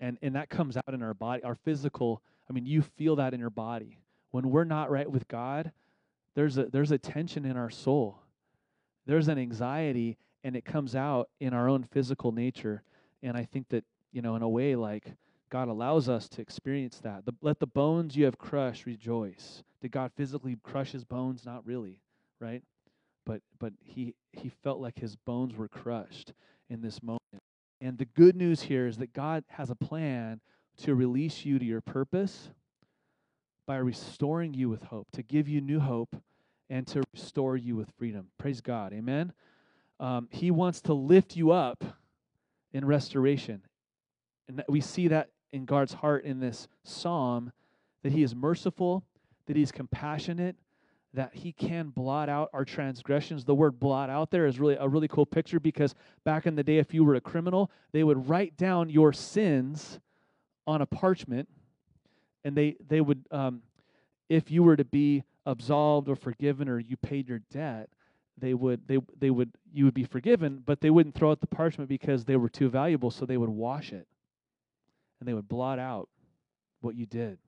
And 0.00 0.18
and 0.22 0.34
that 0.34 0.50
comes 0.50 0.76
out 0.76 0.92
in 0.92 1.02
our 1.02 1.14
body, 1.14 1.42
our 1.42 1.54
physical, 1.54 2.22
I 2.50 2.52
mean, 2.52 2.66
you 2.66 2.82
feel 2.82 3.16
that 3.16 3.32
in 3.32 3.40
your 3.40 3.50
body. 3.50 3.98
When 4.30 4.50
we're 4.50 4.64
not 4.64 4.90
right 4.90 5.10
with 5.10 5.26
God, 5.28 5.72
there's 6.34 6.58
a 6.58 6.66
there's 6.66 6.92
a 6.92 6.98
tension 6.98 7.44
in 7.44 7.56
our 7.56 7.70
soul. 7.70 8.18
There's 9.06 9.28
an 9.28 9.38
anxiety 9.38 10.18
and 10.44 10.54
it 10.54 10.64
comes 10.64 10.94
out 10.94 11.28
in 11.40 11.54
our 11.54 11.68
own 11.68 11.82
physical 11.82 12.30
nature. 12.32 12.82
And 13.22 13.36
I 13.36 13.44
think 13.44 13.68
that, 13.70 13.84
you 14.12 14.22
know, 14.22 14.36
in 14.36 14.42
a 14.42 14.48
way 14.48 14.76
like 14.76 15.14
God 15.50 15.68
allows 15.68 16.08
us 16.08 16.28
to 16.30 16.42
experience 16.42 17.00
that. 17.00 17.24
The, 17.24 17.32
let 17.40 17.58
the 17.58 17.66
bones 17.66 18.16
you 18.16 18.26
have 18.26 18.38
crushed 18.38 18.86
rejoice. 18.86 19.62
Did 19.80 19.92
God 19.92 20.12
physically 20.16 20.56
crush 20.62 20.92
his 20.92 21.04
bones? 21.04 21.44
Not 21.44 21.66
really, 21.66 22.00
right? 22.40 22.62
But 23.26 23.42
but 23.58 23.72
he 23.82 24.14
he 24.32 24.48
felt 24.48 24.80
like 24.80 24.98
his 24.98 25.16
bones 25.16 25.54
were 25.54 25.68
crushed 25.68 26.32
in 26.70 26.80
this 26.80 27.02
moment. 27.02 27.20
And 27.80 27.98
the 27.98 28.06
good 28.06 28.36
news 28.36 28.62
here 28.62 28.86
is 28.86 28.96
that 28.98 29.12
God 29.12 29.44
has 29.48 29.68
a 29.68 29.74
plan 29.74 30.40
to 30.78 30.94
release 30.94 31.44
you 31.44 31.58
to 31.58 31.64
your 31.64 31.82
purpose 31.82 32.48
by 33.66 33.76
restoring 33.76 34.54
you 34.54 34.68
with 34.68 34.84
hope, 34.84 35.08
to 35.12 35.22
give 35.22 35.48
you 35.48 35.60
new 35.60 35.80
hope, 35.80 36.16
and 36.70 36.86
to 36.86 37.02
restore 37.12 37.56
you 37.56 37.76
with 37.76 37.90
freedom. 37.98 38.28
Praise 38.38 38.60
God. 38.60 38.92
Amen. 38.92 39.32
Um, 39.98 40.28
he 40.30 40.50
wants 40.50 40.80
to 40.82 40.94
lift 40.94 41.36
you 41.36 41.50
up 41.50 41.84
in 42.72 42.84
restoration. 42.84 43.62
And 44.48 44.62
we 44.68 44.80
see 44.80 45.08
that 45.08 45.30
in 45.52 45.64
God's 45.64 45.94
heart 45.94 46.24
in 46.24 46.40
this 46.40 46.68
psalm 46.84 47.52
that 48.02 48.12
He 48.12 48.22
is 48.22 48.34
merciful, 48.34 49.04
that 49.46 49.56
He's 49.56 49.72
compassionate, 49.72 50.56
that 51.14 51.34
he 51.34 51.52
can 51.52 51.88
blot 51.88 52.28
out 52.28 52.50
our 52.52 52.64
transgressions. 52.64 53.44
The 53.44 53.54
word 53.54 53.80
blot 53.80 54.10
out 54.10 54.30
there 54.30 54.46
is 54.46 54.60
really 54.60 54.76
a 54.78 54.88
really 54.88 55.08
cool 55.08 55.26
picture 55.26 55.58
because 55.58 55.94
back 56.24 56.46
in 56.46 56.54
the 56.54 56.62
day, 56.62 56.78
if 56.78 56.92
you 56.92 57.04
were 57.04 57.14
a 57.14 57.20
criminal, 57.20 57.70
they 57.92 58.04
would 58.04 58.28
write 58.28 58.56
down 58.56 58.90
your 58.90 59.12
sins 59.12 59.98
on 60.66 60.82
a 60.82 60.86
parchment, 60.86 61.48
and 62.44 62.56
they 62.56 62.76
they 62.86 63.00
would, 63.00 63.24
um, 63.30 63.62
if 64.28 64.50
you 64.50 64.62
were 64.62 64.76
to 64.76 64.84
be 64.84 65.22
absolved 65.46 66.08
or 66.08 66.16
forgiven 66.16 66.68
or 66.68 66.78
you 66.78 66.96
paid 66.96 67.28
your 67.28 67.40
debt, 67.50 67.88
they 68.38 68.52
would 68.52 68.86
they 68.86 68.98
they 69.18 69.30
would 69.30 69.52
you 69.72 69.84
would 69.84 69.94
be 69.94 70.04
forgiven, 70.04 70.62
but 70.66 70.80
they 70.80 70.90
wouldn't 70.90 71.14
throw 71.14 71.30
out 71.30 71.40
the 71.40 71.46
parchment 71.46 71.88
because 71.88 72.24
they 72.24 72.36
were 72.36 72.48
too 72.48 72.68
valuable, 72.68 73.10
so 73.10 73.24
they 73.24 73.36
would 73.36 73.48
wash 73.48 73.92
it, 73.92 74.06
and 75.18 75.28
they 75.28 75.34
would 75.34 75.48
blot 75.48 75.78
out 75.78 76.08
what 76.80 76.94
you 76.94 77.06
did, 77.06 77.38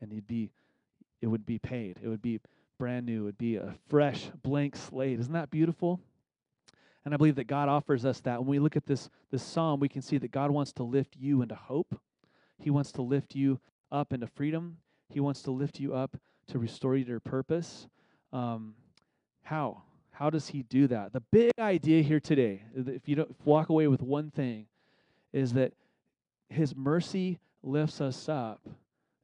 and 0.00 0.12
you'd 0.12 0.26
be 0.26 0.50
it 1.20 1.26
would 1.26 1.46
be 1.46 1.58
paid. 1.58 1.98
It 2.02 2.08
would 2.08 2.22
be 2.22 2.40
brand 2.78 3.06
new. 3.06 3.22
It 3.22 3.24
would 3.24 3.38
be 3.38 3.56
a 3.56 3.74
fresh, 3.88 4.30
blank 4.42 4.74
slate. 4.74 5.20
Isn't 5.20 5.34
that 5.34 5.50
beautiful? 5.50 6.00
And 7.04 7.14
I 7.14 7.16
believe 7.16 7.36
that 7.36 7.46
God 7.46 7.68
offers 7.68 8.04
us 8.04 8.20
that. 8.20 8.40
When 8.40 8.48
we 8.48 8.58
look 8.58 8.76
at 8.76 8.86
this, 8.86 9.10
this 9.30 9.42
psalm, 9.42 9.80
we 9.80 9.88
can 9.88 10.02
see 10.02 10.18
that 10.18 10.32
God 10.32 10.50
wants 10.50 10.72
to 10.74 10.82
lift 10.82 11.14
you 11.18 11.42
into 11.42 11.54
hope. 11.54 11.98
He 12.58 12.70
wants 12.70 12.92
to 12.92 13.02
lift 13.02 13.34
you 13.34 13.60
up 13.92 14.12
into 14.12 14.26
freedom. 14.26 14.78
He 15.08 15.20
wants 15.20 15.42
to 15.42 15.50
lift 15.50 15.78
you 15.78 15.94
up 15.94 16.16
to 16.48 16.58
restore 16.58 16.96
you 16.96 17.04
to 17.04 17.10
your 17.10 17.20
purpose. 17.20 17.86
Um, 18.32 18.74
how? 19.42 19.82
How 20.10 20.30
does 20.30 20.48
he 20.48 20.62
do 20.62 20.86
that? 20.88 21.12
The 21.12 21.20
big 21.20 21.52
idea 21.58 22.02
here 22.02 22.20
today, 22.20 22.62
if 22.74 23.08
you 23.08 23.16
don't 23.16 23.34
walk 23.44 23.68
away 23.68 23.88
with 23.88 24.02
one 24.02 24.30
thing, 24.30 24.66
is 25.32 25.52
that 25.54 25.72
his 26.48 26.74
mercy 26.74 27.38
lifts 27.62 28.00
us 28.00 28.28
up 28.28 28.60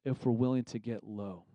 if 0.04 0.24
we're 0.24 0.32
willing 0.32 0.64
to 0.64 0.78
get 0.78 1.04
low 1.04 1.45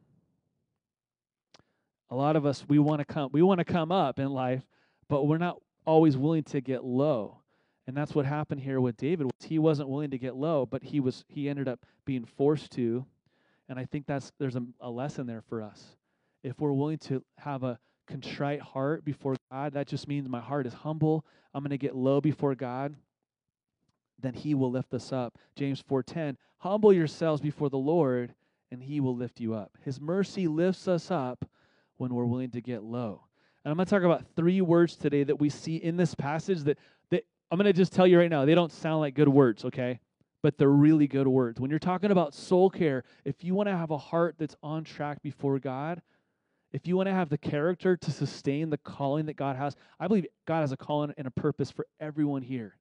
a 2.12 2.16
lot 2.16 2.36
of 2.36 2.46
us 2.46 2.64
we 2.68 2.78
want 2.78 3.00
to 3.00 3.06
come 3.06 3.30
we 3.32 3.42
want 3.42 3.58
to 3.58 3.66
come 3.66 3.92
up 3.92 4.20
in 4.20 4.30
life 4.30 4.64
but 5.08 5.26
we're 5.28 5.38
not 5.38 5.58
always 5.86 6.16
willing 6.16 6.44
to 6.44 6.62
get 6.62 6.84
low 6.84 7.38
and 7.88 7.98
that's 7.98 8.14
what 8.14 8.26
happened 8.26 8.62
here 8.62 8.80
with 8.80 8.96
david 8.98 9.28
he 9.44 9.58
wasn't 9.58 9.90
willing 9.90 10.12
to 10.12 10.20
get 10.20 10.36
low 10.36 10.66
but 10.66 10.84
he 10.84 11.00
was 11.00 11.26
he 11.28 11.50
ended 11.50 11.68
up 11.68 11.84
being 12.06 12.26
forced 12.26 12.72
to 12.72 13.04
and 13.70 13.80
i 13.80 13.86
think 13.86 14.06
that's 14.06 14.32
there's 14.38 14.56
a, 14.56 14.64
a 14.82 14.90
lesson 14.90 15.26
there 15.26 15.42
for 15.42 15.64
us 15.64 15.96
if 16.44 16.60
we're 16.60 16.74
willing 16.74 16.98
to 16.98 17.24
have 17.38 17.64
a 17.64 17.80
contrite 18.08 18.62
heart 18.62 19.06
before 19.06 19.36
God, 19.52 19.74
that 19.74 19.88
just 19.88 20.08
means 20.08 20.28
my 20.28 20.40
heart 20.40 20.68
is 20.68 20.74
humble. 20.74 21.26
I'm 21.54 21.64
going 21.64 21.72
to 21.72 21.78
get 21.78 21.96
low 21.96 22.20
before 22.22 22.56
God. 22.56 22.96
Then 24.20 24.34
he 24.34 24.54
will 24.54 24.70
lift 24.70 24.94
us 24.94 25.12
up. 25.12 25.38
James 25.56 25.82
4:10, 25.82 26.36
humble 26.58 26.94
yourselves 26.94 27.42
before 27.42 27.70
the 27.70 27.78
Lord 27.78 28.36
and 28.70 28.82
he 28.82 29.00
will 29.00 29.16
lift 29.16 29.40
you 29.40 29.54
up. 29.54 29.78
His 29.84 30.00
mercy 30.00 30.48
lifts 30.48 30.88
us 30.88 31.12
up 31.12 31.46
when 32.02 32.16
we're 32.16 32.26
willing 32.26 32.50
to 32.50 32.62
get 32.62 32.84
low. 32.84 33.22
And 33.64 33.72
I'm 33.72 33.78
going 33.78 33.86
to 33.86 33.90
talk 33.92 34.02
about 34.02 34.26
three 34.36 34.60
words 34.60 34.96
today 34.96 35.24
that 35.24 35.40
we 35.40 35.50
see 35.50 35.76
in 35.76 35.98
this 35.98 36.16
passage 36.16 36.62
that, 36.62 36.80
that 37.12 37.26
I'm 37.52 37.60
going 37.60 37.68
to 37.68 37.74
just 37.74 37.94
tell 37.94 38.08
you 38.08 38.18
right 38.18 38.30
now, 38.30 38.44
they 38.44 38.56
don't 38.56 38.72
sound 38.72 39.02
like 39.02 39.14
good 39.14 39.30
words, 39.30 39.64
okay? 39.66 40.00
But 40.42 40.58
they're 40.58 40.68
really 40.68 41.06
good 41.06 41.28
words. 41.28 41.60
When 41.60 41.70
you're 41.70 41.80
talking 41.80 42.10
about 42.10 42.34
soul 42.34 42.72
care, 42.72 43.04
if 43.24 43.44
you 43.44 43.54
want 43.54 43.70
to 43.70 43.78
have 43.78 43.92
a 43.92 44.00
heart 44.00 44.36
that's 44.40 44.56
on 44.64 44.84
track 44.84 45.22
before 45.22 45.60
God, 45.60 46.02
if 46.74 46.88
you 46.88 46.98
want 46.98 47.06
to 47.06 47.14
have 47.14 47.30
the 47.30 47.38
character 47.38 47.96
to 47.96 48.12
sustain 48.12 48.72
the 48.72 48.80
calling 48.80 49.28
that 49.28 49.36
God 49.36 49.56
has, 49.56 49.76
I 50.00 50.08
believe 50.08 50.26
God 50.48 50.62
has 50.62 50.72
a 50.72 50.78
calling 50.78 51.14
and 51.20 51.28
a 51.28 51.32
purpose 51.32 51.70
for 51.70 51.86
everyone 52.00 52.42
here. 52.42 52.78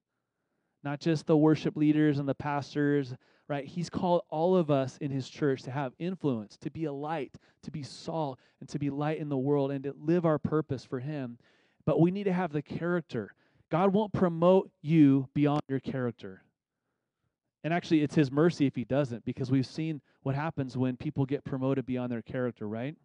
Not 0.83 0.99
just 0.99 1.27
the 1.27 1.37
worship 1.37 1.77
leaders 1.77 2.17
and 2.17 2.27
the 2.27 2.33
pastors, 2.33 3.13
right? 3.51 3.65
He's 3.65 3.89
called 3.89 4.21
all 4.29 4.55
of 4.55 4.71
us 4.71 4.97
in 5.01 5.11
his 5.11 5.27
church 5.27 5.63
to 5.63 5.71
have 5.71 5.91
influence, 5.99 6.55
to 6.61 6.71
be 6.71 6.85
a 6.85 6.93
light, 6.93 7.35
to 7.63 7.69
be 7.69 7.83
salt, 7.83 8.39
and 8.61 8.69
to 8.69 8.79
be 8.79 8.89
light 8.89 9.19
in 9.19 9.27
the 9.27 9.37
world 9.37 9.71
and 9.71 9.83
to 9.83 9.93
live 9.99 10.25
our 10.25 10.39
purpose 10.39 10.85
for 10.85 11.01
him. 11.01 11.37
But 11.85 11.99
we 11.99 12.11
need 12.11 12.23
to 12.23 12.31
have 12.31 12.53
the 12.53 12.61
character. 12.61 13.33
God 13.69 13.91
won't 13.91 14.13
promote 14.13 14.71
you 14.81 15.27
beyond 15.33 15.63
your 15.67 15.81
character. 15.81 16.43
And 17.65 17.73
actually, 17.73 18.03
it's 18.03 18.15
his 18.15 18.31
mercy 18.31 18.67
if 18.67 18.75
he 18.77 18.85
doesn't, 18.85 19.25
because 19.25 19.51
we've 19.51 19.65
seen 19.65 19.99
what 20.23 20.33
happens 20.33 20.77
when 20.77 20.95
people 20.95 21.25
get 21.25 21.43
promoted 21.43 21.85
beyond 21.85 22.09
their 22.09 22.21
character, 22.21 22.69
right? 22.69 22.95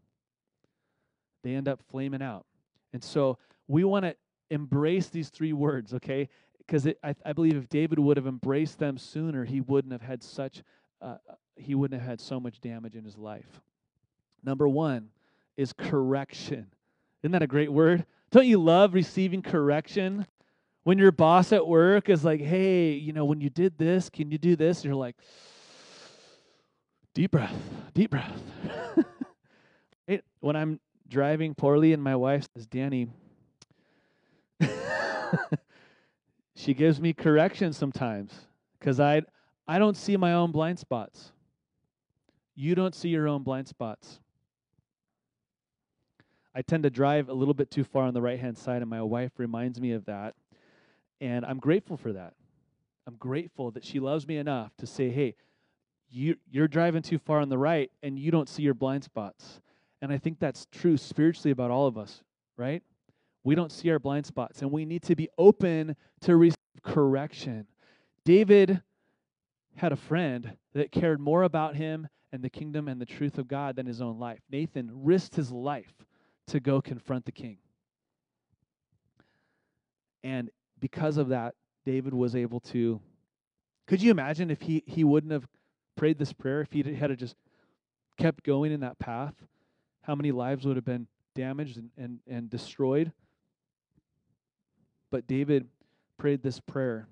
They 1.42 1.56
end 1.56 1.66
up 1.66 1.80
flaming 1.90 2.22
out. 2.22 2.46
And 2.92 3.02
so 3.02 3.38
we 3.66 3.82
want 3.82 4.04
to 4.04 4.14
embrace 4.50 5.08
these 5.08 5.28
three 5.28 5.52
words, 5.52 5.92
okay? 5.94 6.28
Because 6.66 6.86
I, 7.02 7.14
I 7.24 7.32
believe 7.32 7.56
if 7.56 7.68
David 7.68 7.98
would 7.98 8.16
have 8.16 8.26
embraced 8.26 8.78
them 8.78 8.98
sooner, 8.98 9.44
he 9.44 9.60
wouldn't 9.60 9.92
have 9.92 10.02
had 10.02 10.22
such, 10.22 10.62
uh, 11.00 11.16
he 11.54 11.74
wouldn't 11.74 12.00
have 12.00 12.08
had 12.08 12.20
so 12.20 12.40
much 12.40 12.60
damage 12.60 12.96
in 12.96 13.04
his 13.04 13.16
life. 13.16 13.60
Number 14.42 14.66
one 14.68 15.10
is 15.56 15.72
correction. 15.72 16.66
Isn't 17.22 17.32
that 17.32 17.42
a 17.42 17.46
great 17.46 17.72
word? 17.72 18.04
Don't 18.30 18.46
you 18.46 18.58
love 18.58 18.94
receiving 18.94 19.42
correction? 19.42 20.26
When 20.84 20.98
your 20.98 21.12
boss 21.12 21.52
at 21.52 21.66
work 21.66 22.08
is 22.08 22.24
like, 22.24 22.40
hey, 22.40 22.92
you 22.92 23.12
know, 23.12 23.24
when 23.24 23.40
you 23.40 23.50
did 23.50 23.78
this, 23.78 24.08
can 24.10 24.30
you 24.30 24.38
do 24.38 24.54
this? 24.56 24.84
you're 24.84 24.94
like, 24.94 25.16
deep 27.14 27.32
breath, 27.32 27.54
deep 27.94 28.10
breath. 28.10 28.40
right? 30.08 30.22
When 30.40 30.54
I'm 30.54 30.78
driving 31.08 31.54
poorly 31.54 31.92
and 31.92 32.02
my 32.02 32.14
wife 32.14 32.46
says, 32.54 32.66
Danny, 32.66 33.08
she 36.56 36.72
gives 36.72 37.00
me 37.00 37.12
correction 37.12 37.72
sometimes 37.74 38.32
because 38.80 38.98
I, 38.98 39.22
I 39.68 39.78
don't 39.78 39.96
see 39.96 40.16
my 40.16 40.32
own 40.32 40.52
blind 40.52 40.78
spots. 40.78 41.32
You 42.54 42.74
don't 42.74 42.94
see 42.94 43.10
your 43.10 43.28
own 43.28 43.42
blind 43.42 43.68
spots. 43.68 44.20
I 46.54 46.62
tend 46.62 46.84
to 46.84 46.90
drive 46.90 47.28
a 47.28 47.34
little 47.34 47.52
bit 47.52 47.70
too 47.70 47.84
far 47.84 48.04
on 48.04 48.14
the 48.14 48.22
right 48.22 48.40
hand 48.40 48.56
side, 48.56 48.80
and 48.80 48.88
my 48.88 49.02
wife 49.02 49.32
reminds 49.36 49.78
me 49.78 49.92
of 49.92 50.06
that. 50.06 50.34
And 51.20 51.44
I'm 51.44 51.58
grateful 51.58 51.98
for 51.98 52.14
that. 52.14 52.32
I'm 53.06 53.16
grateful 53.16 53.70
that 53.72 53.84
she 53.84 54.00
loves 54.00 54.26
me 54.26 54.38
enough 54.38 54.74
to 54.78 54.86
say, 54.86 55.10
hey, 55.10 55.34
you, 56.08 56.36
you're 56.50 56.68
driving 56.68 57.02
too 57.02 57.18
far 57.18 57.40
on 57.40 57.50
the 57.50 57.58
right 57.58 57.90
and 58.02 58.18
you 58.18 58.30
don't 58.30 58.48
see 58.48 58.62
your 58.62 58.74
blind 58.74 59.04
spots. 59.04 59.60
And 60.00 60.10
I 60.10 60.18
think 60.18 60.38
that's 60.38 60.66
true 60.72 60.96
spiritually 60.96 61.50
about 61.50 61.70
all 61.70 61.86
of 61.86 61.98
us, 61.98 62.22
right? 62.56 62.82
We 63.46 63.54
don't 63.54 63.70
see 63.70 63.88
our 63.90 64.00
blind 64.00 64.26
spots 64.26 64.60
and 64.60 64.72
we 64.72 64.84
need 64.84 65.04
to 65.04 65.14
be 65.14 65.28
open 65.38 65.94
to 66.22 66.36
receive 66.36 66.56
correction. 66.82 67.68
David 68.24 68.82
had 69.76 69.92
a 69.92 69.96
friend 69.96 70.56
that 70.74 70.90
cared 70.90 71.20
more 71.20 71.44
about 71.44 71.76
him 71.76 72.08
and 72.32 72.42
the 72.42 72.50
kingdom 72.50 72.88
and 72.88 73.00
the 73.00 73.06
truth 73.06 73.38
of 73.38 73.46
God 73.46 73.76
than 73.76 73.86
his 73.86 74.00
own 74.00 74.18
life. 74.18 74.40
Nathan 74.50 74.90
risked 74.92 75.36
his 75.36 75.52
life 75.52 75.92
to 76.48 76.58
go 76.58 76.80
confront 76.80 77.24
the 77.24 77.30
king. 77.30 77.58
And 80.24 80.50
because 80.80 81.16
of 81.16 81.28
that, 81.28 81.54
David 81.84 82.14
was 82.14 82.34
able 82.34 82.58
to. 82.60 83.00
Could 83.86 84.02
you 84.02 84.10
imagine 84.10 84.50
if 84.50 84.62
he, 84.62 84.82
he 84.86 85.04
wouldn't 85.04 85.32
have 85.32 85.46
prayed 85.94 86.18
this 86.18 86.32
prayer, 86.32 86.62
if 86.62 86.72
he 86.72 86.82
had 86.82 87.16
just 87.16 87.36
kept 88.18 88.42
going 88.42 88.72
in 88.72 88.80
that 88.80 88.98
path, 88.98 89.34
how 90.02 90.16
many 90.16 90.32
lives 90.32 90.66
would 90.66 90.74
have 90.74 90.84
been 90.84 91.06
damaged 91.36 91.76
and, 91.76 91.90
and, 91.96 92.18
and 92.26 92.50
destroyed? 92.50 93.12
But 95.16 95.26
David 95.26 95.66
prayed 96.18 96.42
this 96.42 96.60
prayer 96.60 97.08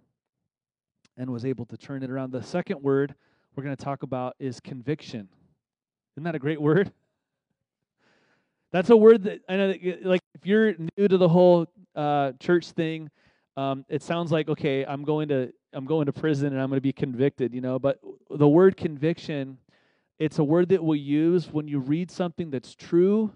and 1.17 1.31
was 1.31 1.47
able 1.47 1.65
to 1.65 1.79
turn 1.79 2.03
it 2.03 2.11
around. 2.11 2.33
The 2.33 2.43
second 2.43 2.83
word 2.83 3.15
we're 3.57 3.65
going 3.65 3.75
to 3.75 3.83
talk 3.83 4.03
about 4.03 4.37
is 4.39 4.61
conviction. 4.61 5.27
Isn't 6.15 6.25
that 6.25 6.35
a 6.35 6.39
great 6.39 6.61
word? 6.61 6.93
That's 8.73 8.91
a 8.91 8.97
word 8.99 9.23
that 9.25 9.41
I 9.49 9.57
know, 9.57 9.69
that, 9.69 10.05
like, 10.05 10.21
if 10.35 10.45
you're 10.45 10.75
new 10.99 11.09
to 11.09 11.17
the 11.17 11.31
whole 11.31 11.67
uh, 11.97 12.33
church 12.41 12.73
thing, 12.73 13.11
um, 13.57 13.87
it 13.89 14.03
sounds 14.03 14.31
like 14.31 14.51
okay 14.51 14.85
i'm 14.85 15.03
going 15.03 15.29
to 15.29 15.51
i'm 15.73 15.87
going 15.87 16.05
to 16.05 16.13
prison 16.13 16.49
and 16.49 16.61
i'm 16.61 16.69
going 16.69 16.77
to 16.77 16.83
be 16.83 16.93
convicted 16.93 17.55
you 17.55 17.63
know 17.63 17.79
but 17.79 18.01
the 18.29 18.49
word 18.49 18.77
conviction 18.77 19.57
it's 20.19 20.41
a 20.41 20.45
word 20.45 20.69
that 20.69 20.85
we 20.85 20.99
use 20.99 21.51
when 21.51 21.69
you 21.69 21.79
read 21.79 22.11
something 22.11 22.51
that's 22.51 22.75
true 22.75 23.33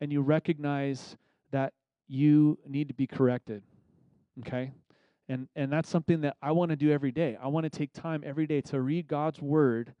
and 0.00 0.12
you 0.12 0.20
recognize 0.20 1.16
that 1.50 1.72
you 2.06 2.58
need 2.68 2.86
to 2.86 2.94
be 2.94 3.06
corrected 3.06 3.62
okay 4.40 4.72
and 5.28 5.48
and 5.54 5.72
that's 5.72 5.88
something 5.88 6.20
that 6.20 6.36
i 6.42 6.50
want 6.50 6.70
to 6.70 6.76
do 6.76 6.90
every 6.90 7.12
day 7.12 7.36
i 7.42 7.46
want 7.46 7.64
to 7.64 7.70
take 7.70 7.92
time 7.92 8.22
every 8.24 8.46
day 8.46 8.60
to 8.60 8.80
read 8.80 9.06
god's 9.06 9.40
word 9.40 9.94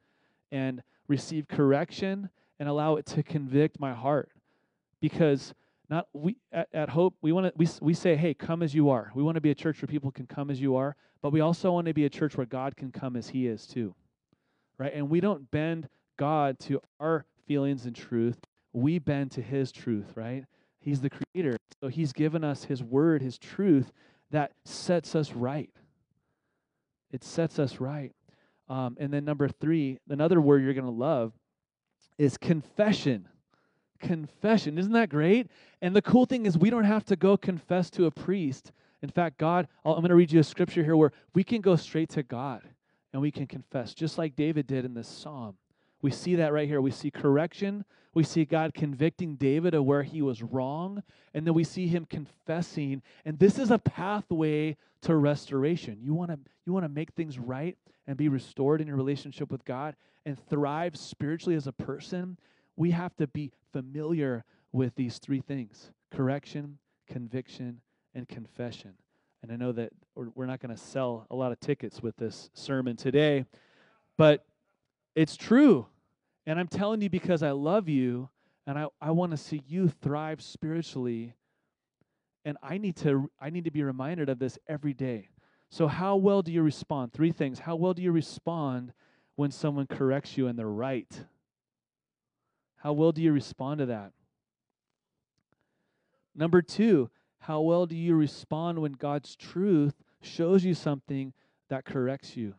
and 0.50 0.82
receive 1.08 1.48
correction 1.48 2.28
and 2.58 2.68
allow 2.68 2.96
it 2.96 3.06
to 3.06 3.22
convict 3.22 3.80
my 3.80 3.92
heart 3.92 4.30
because 5.00 5.54
not 5.92 6.08
we 6.14 6.36
at, 6.52 6.68
at 6.72 6.88
Hope, 6.88 7.14
we 7.20 7.32
want 7.32 7.46
to 7.46 7.52
we, 7.56 7.68
we 7.82 7.92
say, 7.92 8.16
hey, 8.16 8.32
come 8.32 8.62
as 8.62 8.74
you 8.74 8.88
are. 8.88 9.12
We 9.14 9.22
want 9.22 9.34
to 9.34 9.42
be 9.42 9.50
a 9.50 9.54
church 9.54 9.82
where 9.82 9.88
people 9.88 10.10
can 10.10 10.26
come 10.26 10.50
as 10.50 10.60
you 10.60 10.76
are, 10.76 10.96
but 11.20 11.32
we 11.32 11.40
also 11.40 11.72
want 11.72 11.86
to 11.86 11.92
be 11.92 12.06
a 12.06 12.10
church 12.10 12.36
where 12.36 12.46
God 12.46 12.76
can 12.76 12.90
come 12.90 13.14
as 13.16 13.28
He 13.28 13.46
is 13.46 13.66
too. 13.66 13.94
Right? 14.78 14.92
And 14.94 15.10
we 15.10 15.20
don't 15.20 15.50
bend 15.50 15.88
God 16.16 16.58
to 16.60 16.80
our 16.98 17.26
feelings 17.46 17.84
and 17.84 17.94
truth. 17.94 18.38
We 18.72 19.00
bend 19.00 19.32
to 19.32 19.42
His 19.42 19.70
truth, 19.70 20.12
right? 20.14 20.44
He's 20.80 21.02
the 21.02 21.10
creator. 21.10 21.58
So 21.82 21.88
He's 21.88 22.12
given 22.14 22.42
us 22.42 22.64
His 22.64 22.82
word, 22.82 23.20
His 23.20 23.36
truth 23.36 23.92
that 24.32 24.52
sets 24.64 25.14
us 25.14 25.32
right. 25.32 25.70
It 27.10 27.24
sets 27.24 27.58
us 27.58 27.80
right. 27.80 28.12
Um, 28.68 28.96
and 28.98 29.12
then 29.12 29.24
number 29.24 29.48
three, 29.48 29.98
another 30.08 30.40
word 30.40 30.62
you're 30.62 30.74
going 30.74 30.84
to 30.84 30.90
love 30.90 31.32
is 32.18 32.36
confession 32.36 33.28
confession. 34.02 34.76
Isn't 34.76 34.92
that 34.92 35.08
great? 35.08 35.48
And 35.80 35.96
the 35.96 36.02
cool 36.02 36.26
thing 36.26 36.44
is, 36.44 36.58
we 36.58 36.68
don't 36.68 36.84
have 36.84 37.04
to 37.06 37.16
go 37.16 37.38
confess 37.38 37.88
to 37.90 38.04
a 38.04 38.10
priest. 38.10 38.72
In 39.00 39.08
fact, 39.08 39.38
God, 39.38 39.68
I'm 39.84 39.94
going 39.94 40.10
to 40.10 40.14
read 40.14 40.30
you 40.30 40.40
a 40.40 40.44
scripture 40.44 40.84
here 40.84 40.96
where 40.96 41.12
we 41.34 41.42
can 41.42 41.62
go 41.62 41.76
straight 41.76 42.10
to 42.10 42.22
God 42.22 42.62
and 43.12 43.22
we 43.22 43.30
can 43.30 43.46
confess, 43.46 43.94
just 43.94 44.18
like 44.18 44.36
David 44.36 44.66
did 44.66 44.84
in 44.84 44.92
this 44.92 45.08
psalm. 45.08 45.56
We 46.02 46.10
see 46.10 46.34
that 46.36 46.52
right 46.52 46.68
here. 46.68 46.80
We 46.80 46.90
see 46.90 47.10
correction. 47.10 47.84
We 48.12 48.24
see 48.24 48.44
God 48.44 48.74
convicting 48.74 49.36
David 49.36 49.72
of 49.72 49.84
where 49.84 50.02
he 50.02 50.20
was 50.20 50.42
wrong. 50.42 51.02
And 51.32 51.46
then 51.46 51.54
we 51.54 51.64
see 51.64 51.86
him 51.86 52.04
confessing. 52.04 53.02
And 53.24 53.38
this 53.38 53.58
is 53.58 53.70
a 53.70 53.78
pathway 53.78 54.76
to 55.02 55.16
restoration. 55.16 55.98
You 56.02 56.12
want 56.12 56.30
to 56.30 56.38
you 56.66 56.72
want 56.72 56.84
to 56.84 56.88
make 56.88 57.12
things 57.12 57.38
right 57.38 57.76
and 58.06 58.16
be 58.16 58.28
restored 58.28 58.80
in 58.80 58.86
your 58.86 58.96
relationship 58.96 59.50
with 59.50 59.64
God 59.64 59.96
and 60.26 60.38
thrive 60.48 60.96
spiritually 60.96 61.56
as 61.56 61.66
a 61.66 61.72
person 61.72 62.36
we 62.76 62.90
have 62.90 63.14
to 63.16 63.26
be 63.26 63.50
familiar 63.72 64.44
with 64.72 64.94
these 64.94 65.18
three 65.18 65.40
things 65.40 65.90
correction, 66.10 66.78
conviction, 67.06 67.80
and 68.14 68.28
confession. 68.28 68.94
And 69.42 69.50
I 69.50 69.56
know 69.56 69.72
that 69.72 69.92
we're 70.14 70.46
not 70.46 70.60
going 70.60 70.74
to 70.74 70.80
sell 70.80 71.26
a 71.30 71.34
lot 71.34 71.52
of 71.52 71.60
tickets 71.60 72.02
with 72.02 72.16
this 72.16 72.50
sermon 72.54 72.96
today, 72.96 73.44
but 74.16 74.44
it's 75.14 75.36
true. 75.36 75.86
And 76.46 76.58
I'm 76.58 76.68
telling 76.68 77.00
you 77.00 77.10
because 77.10 77.42
I 77.42 77.50
love 77.52 77.88
you 77.88 78.28
and 78.66 78.78
I, 78.78 78.86
I 79.00 79.10
want 79.10 79.32
to 79.32 79.36
see 79.36 79.62
you 79.66 79.88
thrive 79.88 80.42
spiritually. 80.42 81.34
And 82.44 82.56
I 82.62 82.78
need 82.78 82.96
to 82.96 83.30
I 83.40 83.50
need 83.50 83.64
to 83.64 83.70
be 83.70 83.82
reminded 83.82 84.28
of 84.28 84.38
this 84.38 84.58
every 84.68 84.94
day. 84.94 85.28
So 85.70 85.86
how 85.86 86.16
well 86.16 86.42
do 86.42 86.52
you 86.52 86.62
respond? 86.62 87.12
Three 87.12 87.32
things. 87.32 87.60
How 87.60 87.76
well 87.76 87.94
do 87.94 88.02
you 88.02 88.12
respond 88.12 88.92
when 89.36 89.50
someone 89.50 89.86
corrects 89.86 90.36
you 90.36 90.48
and 90.48 90.58
they're 90.58 90.66
right? 90.66 91.24
How 92.76 92.92
well 92.92 93.12
do 93.12 93.22
you 93.22 93.32
respond 93.32 93.78
to 93.78 93.86
that? 93.86 94.12
Number 96.34 96.62
two, 96.62 97.10
how 97.38 97.60
well 97.60 97.86
do 97.86 97.94
you 97.94 98.14
respond 98.14 98.80
when 98.80 98.92
God's 98.92 99.36
truth 99.36 99.94
shows 100.20 100.64
you 100.64 100.74
something 100.74 101.32
that 101.68 101.84
corrects 101.84 102.36
you? 102.36 102.54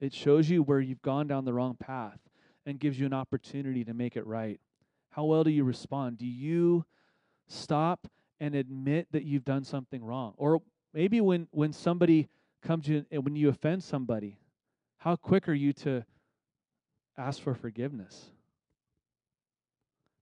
It 0.00 0.14
shows 0.14 0.48
you 0.48 0.62
where 0.62 0.80
you've 0.80 1.02
gone 1.02 1.26
down 1.26 1.44
the 1.44 1.52
wrong 1.52 1.76
path 1.78 2.18
and 2.66 2.78
gives 2.78 2.98
you 2.98 3.06
an 3.06 3.12
opportunity 3.12 3.84
to 3.84 3.94
make 3.94 4.16
it 4.16 4.26
right. 4.26 4.60
How 5.10 5.24
well 5.24 5.44
do 5.44 5.50
you 5.50 5.64
respond? 5.64 6.18
Do 6.18 6.26
you 6.26 6.84
stop 7.50 8.06
and 8.40 8.54
admit 8.54 9.08
that 9.12 9.24
you've 9.24 9.44
done 9.44 9.64
something 9.64 10.02
wrong. 10.02 10.32
Or 10.36 10.62
maybe 10.94 11.20
when, 11.20 11.46
when 11.50 11.72
somebody 11.72 12.28
comes 12.62 12.86
to 12.86 13.04
you 13.10 13.20
when 13.20 13.36
you 13.36 13.48
offend 13.48 13.84
somebody, 13.84 14.38
how 14.98 15.16
quick 15.16 15.48
are 15.48 15.54
you 15.54 15.72
to 15.74 16.04
ask 17.18 17.42
for 17.42 17.54
forgiveness? 17.54 18.30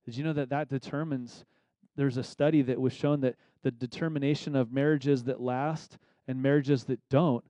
Did 0.05 0.17
you 0.17 0.25
know 0.25 0.33
that 0.33 0.51
that 0.51 0.69
determines? 0.69 1.45
There's 1.97 2.17
a 2.17 2.25
study 2.25 2.63
that 2.63 2.81
was 2.81 2.93
shown 2.93 3.21
that 3.21 3.37
the 3.63 3.71
determination 3.71 4.57
of 4.57 4.73
marriages 4.73 5.25
that 5.25 5.41
last 5.41 5.99
and 6.27 6.43
marriages 6.43 6.85
that 6.85 7.01
don't 7.09 7.45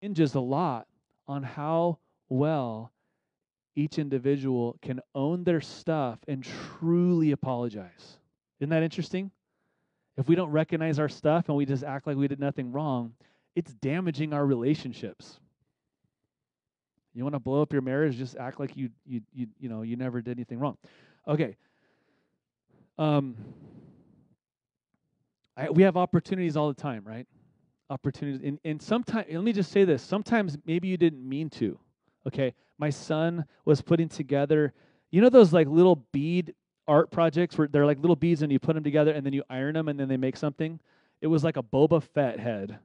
hinges 0.00 0.34
a 0.34 0.40
lot 0.40 0.86
on 1.30 1.44
how 1.44 1.96
well 2.28 2.92
each 3.76 4.00
individual 4.00 4.76
can 4.82 5.00
own 5.14 5.44
their 5.44 5.60
stuff 5.60 6.18
and 6.26 6.42
truly 6.42 7.30
apologize. 7.30 8.18
Isn't 8.58 8.70
that 8.70 8.82
interesting? 8.82 9.30
If 10.16 10.26
we 10.26 10.34
don't 10.34 10.50
recognize 10.50 10.98
our 10.98 11.08
stuff 11.08 11.48
and 11.48 11.56
we 11.56 11.64
just 11.64 11.84
act 11.84 12.08
like 12.08 12.16
we 12.16 12.26
did 12.26 12.40
nothing 12.40 12.72
wrong, 12.72 13.12
it's 13.54 13.72
damaging 13.74 14.32
our 14.32 14.44
relationships. 14.44 15.38
You 17.14 17.22
want 17.22 17.36
to 17.36 17.40
blow 17.40 17.62
up 17.62 17.72
your 17.72 17.82
marriage, 17.82 18.16
just 18.16 18.36
act 18.36 18.58
like 18.58 18.76
you 18.76 18.90
you 19.06 19.20
you 19.32 19.46
you 19.60 19.68
know, 19.68 19.82
you 19.82 19.96
never 19.96 20.20
did 20.20 20.36
anything 20.36 20.58
wrong. 20.58 20.76
Okay. 21.28 21.56
Um 22.98 23.36
I, 25.56 25.70
we 25.70 25.84
have 25.84 25.96
opportunities 25.96 26.56
all 26.56 26.68
the 26.68 26.80
time, 26.80 27.04
right? 27.04 27.26
Opportunities 27.90 28.40
and, 28.42 28.58
and 28.64 28.80
sometimes 28.80 29.26
let 29.30 29.42
me 29.42 29.52
just 29.52 29.72
say 29.72 29.84
this, 29.84 30.02
sometimes 30.02 30.56
maybe 30.64 30.88
you 30.88 30.96
didn't 30.96 31.28
mean 31.28 31.50
to. 31.50 31.78
Okay. 32.26 32.54
My 32.78 32.90
son 32.90 33.44
was 33.64 33.82
putting 33.82 34.08
together, 34.08 34.72
you 35.10 35.20
know 35.20 35.28
those 35.28 35.52
like 35.52 35.66
little 35.66 35.96
bead 36.12 36.54
art 36.88 37.10
projects 37.10 37.58
where 37.58 37.68
they're 37.68 37.86
like 37.86 37.98
little 37.98 38.16
beads 38.16 38.42
and 38.42 38.50
you 38.50 38.58
put 38.58 38.74
them 38.74 38.84
together 38.84 39.12
and 39.12 39.26
then 39.26 39.32
you 39.32 39.42
iron 39.50 39.74
them 39.74 39.88
and 39.88 39.98
then 39.98 40.08
they 40.08 40.16
make 40.16 40.36
something? 40.36 40.80
It 41.20 41.26
was 41.26 41.44
like 41.44 41.56
a 41.56 41.62
Boba 41.62 42.02
Fett 42.02 42.40
head. 42.40 42.78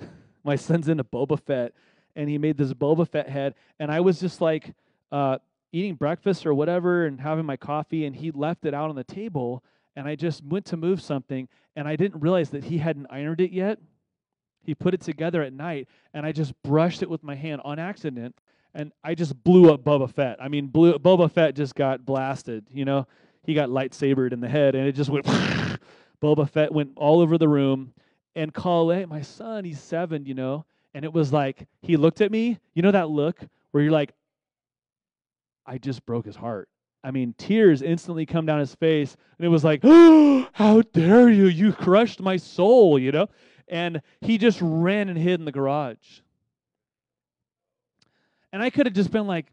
My 0.44 0.56
son's 0.56 0.88
into 0.88 1.04
Boba 1.04 1.38
Fett 1.38 1.74
and 2.16 2.28
he 2.28 2.38
made 2.38 2.56
this 2.56 2.72
Boba 2.72 3.08
Fett 3.08 3.28
head. 3.28 3.54
And 3.78 3.90
I 3.90 4.00
was 4.00 4.20
just 4.20 4.40
like 4.40 4.74
uh, 5.12 5.38
eating 5.72 5.94
breakfast 5.94 6.46
or 6.46 6.54
whatever 6.54 7.06
and 7.06 7.20
having 7.20 7.44
my 7.44 7.56
coffee, 7.56 8.06
and 8.06 8.14
he 8.14 8.30
left 8.30 8.64
it 8.64 8.74
out 8.74 8.90
on 8.90 8.96
the 8.96 9.04
table. 9.04 9.62
And 9.96 10.06
I 10.06 10.14
just 10.14 10.44
went 10.44 10.66
to 10.66 10.76
move 10.76 11.00
something, 11.02 11.48
and 11.76 11.86
I 11.86 11.96
didn't 11.96 12.20
realize 12.20 12.50
that 12.50 12.64
he 12.64 12.78
hadn't 12.78 13.06
ironed 13.10 13.40
it 13.40 13.52
yet. 13.52 13.78
He 14.62 14.74
put 14.74 14.94
it 14.94 15.00
together 15.00 15.42
at 15.42 15.52
night, 15.52 15.88
and 16.14 16.24
I 16.26 16.32
just 16.32 16.52
brushed 16.62 17.02
it 17.02 17.10
with 17.10 17.22
my 17.22 17.34
hand 17.34 17.62
on 17.64 17.78
accident, 17.78 18.36
and 18.74 18.92
I 19.02 19.14
just 19.14 19.42
blew 19.42 19.72
up 19.72 19.84
Boba 19.84 20.10
Fett. 20.12 20.36
I 20.40 20.48
mean, 20.48 20.66
blew, 20.66 20.98
Boba 20.98 21.30
Fett 21.30 21.54
just 21.54 21.74
got 21.74 22.04
blasted. 22.04 22.66
You 22.70 22.84
know, 22.84 23.06
he 23.42 23.54
got 23.54 23.68
lightsabered 23.70 24.32
in 24.32 24.40
the 24.40 24.48
head, 24.48 24.74
and 24.74 24.86
it 24.86 24.92
just 24.92 25.10
went. 25.10 25.26
Boba 26.22 26.48
Fett 26.48 26.70
went 26.70 26.92
all 26.96 27.20
over 27.20 27.38
the 27.38 27.48
room, 27.48 27.94
and 28.34 28.54
Kale, 28.54 29.06
my 29.06 29.22
son, 29.22 29.64
he's 29.64 29.80
seven, 29.80 30.26
you 30.26 30.34
know, 30.34 30.66
and 30.92 31.04
it 31.04 31.12
was 31.12 31.32
like 31.32 31.66
he 31.80 31.96
looked 31.96 32.20
at 32.20 32.30
me. 32.30 32.58
You 32.74 32.82
know 32.82 32.90
that 32.90 33.08
look 33.08 33.40
where 33.70 33.82
you're 33.82 33.92
like, 33.92 34.12
I 35.66 35.78
just 35.78 36.04
broke 36.04 36.26
his 36.26 36.36
heart. 36.36 36.68
I 37.02 37.10
mean, 37.10 37.34
tears 37.38 37.80
instantly 37.80 38.26
come 38.26 38.44
down 38.44 38.60
his 38.60 38.74
face, 38.74 39.16
and 39.38 39.46
it 39.46 39.48
was 39.48 39.64
like, 39.64 39.80
oh, 39.82 40.46
how 40.52 40.82
dare 40.92 41.30
you? 41.30 41.46
You 41.46 41.72
crushed 41.72 42.20
my 42.20 42.36
soul, 42.36 42.98
you 42.98 43.12
know? 43.12 43.28
And 43.70 44.02
he 44.20 44.36
just 44.36 44.58
ran 44.60 45.08
and 45.08 45.16
hid 45.16 45.40
in 45.40 45.46
the 45.46 45.52
garage. 45.52 46.20
And 48.52 48.62
I 48.62 48.68
could 48.68 48.84
have 48.84 48.94
just 48.94 49.10
been 49.10 49.26
like, 49.26 49.46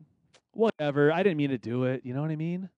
whatever, 0.51 1.13
I 1.13 1.23
didn't 1.23 1.38
mean 1.38 1.51
to 1.51 1.58
do 1.58 1.86
it, 1.86 2.01
you 2.03 2.13
know 2.13 2.21
what 2.21 2.32
I 2.32 2.36
mean? 2.36 2.69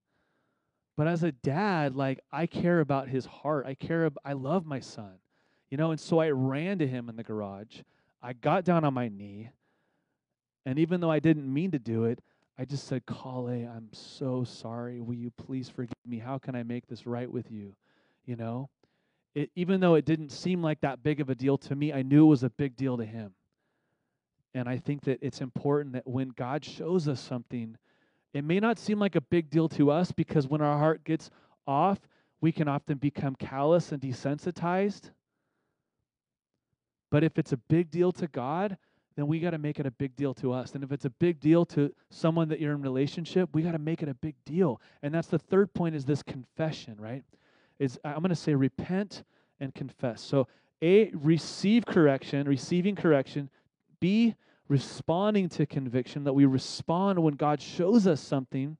But 0.97 1.07
as 1.07 1.23
a 1.23 1.31
dad, 1.31 1.95
like 1.95 2.19
I 2.31 2.45
care 2.45 2.81
about 2.81 3.07
his 3.07 3.25
heart. 3.25 3.65
I 3.65 3.73
care 3.73 4.05
ab- 4.05 4.19
I 4.23 4.33
love 4.33 4.65
my 4.65 4.81
son. 4.81 5.13
You 5.71 5.77
know, 5.77 5.91
and 5.91 5.99
so 5.99 6.19
I 6.19 6.29
ran 6.29 6.79
to 6.79 6.87
him 6.87 7.09
in 7.09 7.15
the 7.15 7.23
garage 7.23 7.81
I 8.21 8.33
got 8.33 8.65
down 8.65 8.83
on 8.83 8.93
my 8.93 9.07
knee, 9.07 9.49
and 10.65 10.77
even 10.77 10.99
though 10.99 11.11
I 11.11 11.19
didn't 11.19 11.51
mean 11.51 11.71
to 11.71 11.79
do 11.79 12.05
it, 12.05 12.19
I 12.57 12.65
just 12.65 12.87
said, 12.87 13.03
Kale, 13.07 13.47
I'm 13.47 13.87
so 13.93 14.43
sorry. 14.43 14.99
Will 14.99 15.13
you 15.13 15.31
please 15.31 15.69
forgive 15.69 15.93
me? 16.05 16.19
How 16.19 16.37
can 16.37 16.55
I 16.55 16.63
make 16.63 16.87
this 16.87 17.07
right 17.07 17.31
with 17.31 17.49
you? 17.49 17.75
You 18.25 18.35
know? 18.35 18.69
It, 19.39 19.51
even 19.55 19.79
though 19.79 19.95
it 19.95 20.03
didn't 20.03 20.33
seem 20.33 20.61
like 20.61 20.81
that 20.81 21.01
big 21.01 21.21
of 21.21 21.29
a 21.29 21.35
deal 21.35 21.57
to 21.59 21.73
me, 21.73 21.93
I 21.93 22.01
knew 22.01 22.25
it 22.25 22.29
was 22.29 22.43
a 22.43 22.49
big 22.49 22.75
deal 22.75 22.97
to 22.97 23.05
him. 23.05 23.31
And 24.53 24.67
I 24.67 24.77
think 24.77 25.03
that 25.03 25.19
it's 25.21 25.39
important 25.39 25.93
that 25.93 26.05
when 26.05 26.33
God 26.35 26.65
shows 26.65 27.07
us 27.07 27.21
something, 27.21 27.77
it 28.33 28.43
may 28.43 28.59
not 28.59 28.77
seem 28.77 28.99
like 28.99 29.15
a 29.15 29.21
big 29.21 29.49
deal 29.49 29.69
to 29.69 29.91
us 29.91 30.11
because 30.11 30.49
when 30.49 30.59
our 30.59 30.77
heart 30.77 31.05
gets 31.05 31.29
off, 31.65 31.99
we 32.41 32.51
can 32.51 32.67
often 32.67 32.97
become 32.97 33.33
callous 33.33 33.93
and 33.93 34.01
desensitized. 34.01 35.11
But 37.09 37.23
if 37.23 37.37
it's 37.37 37.53
a 37.53 37.57
big 37.57 37.91
deal 37.91 38.11
to 38.11 38.27
God, 38.27 38.77
then 39.15 39.27
we 39.27 39.39
got 39.39 39.51
to 39.51 39.57
make 39.57 39.79
it 39.79 39.85
a 39.85 39.91
big 39.91 40.17
deal 40.17 40.33
to 40.33 40.51
us. 40.51 40.75
And 40.75 40.83
if 40.83 40.91
it's 40.91 41.05
a 41.05 41.11
big 41.11 41.39
deal 41.39 41.63
to 41.67 41.93
someone 42.09 42.49
that 42.49 42.59
you're 42.59 42.73
in 42.73 42.81
relationship, 42.81 43.47
we 43.53 43.61
got 43.61 43.71
to 43.71 43.79
make 43.79 44.03
it 44.03 44.09
a 44.09 44.13
big 44.15 44.35
deal. 44.43 44.81
And 45.01 45.13
that's 45.13 45.29
the 45.29 45.39
third 45.39 45.73
point 45.73 45.95
is 45.95 46.03
this 46.03 46.23
confession, 46.23 46.97
right? 46.99 47.23
Is 47.79 47.97
I'm 48.03 48.17
going 48.17 48.29
to 48.29 48.35
say 48.35 48.53
repent 48.53 49.23
and 49.59 49.73
confess. 49.73 50.21
So 50.21 50.47
A 50.81 51.11
receive 51.13 51.85
correction, 51.85 52.47
receiving 52.47 52.95
correction, 52.95 53.49
B 53.99 54.35
responding 54.67 55.49
to 55.49 55.65
conviction 55.65 56.23
that 56.25 56.33
we 56.33 56.45
respond 56.45 57.23
when 57.23 57.33
God 57.33 57.59
shows 57.61 58.05
us 58.05 58.21
something, 58.21 58.77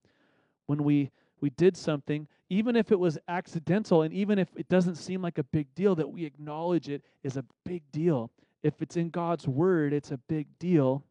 when 0.68 0.84
we 0.84 1.10
we 1.42 1.50
did 1.52 1.78
something, 1.78 2.28
even 2.50 2.76
if 2.76 2.92
it 2.92 3.00
was 3.00 3.18
accidental 3.28 4.02
and 4.02 4.14
even 4.14 4.40
if 4.40 4.50
it 4.56 4.68
doesn't 4.68 4.96
seem 4.96 5.22
like 5.22 5.38
a 5.38 5.44
big 5.44 5.74
deal, 5.76 5.96
that 5.96 6.10
we 6.10 6.26
acknowledge 6.26 6.90
it 6.90 7.04
is 7.24 7.38
a 7.38 7.46
big 7.64 7.84
deal. 7.92 8.32
If 8.64 8.82
it's 8.82 8.98
in 8.98 9.10
God's 9.10 9.48
word, 9.48 9.94
it's 9.94 10.12
a 10.12 10.18
big 10.18 10.48
deal. 10.60 11.04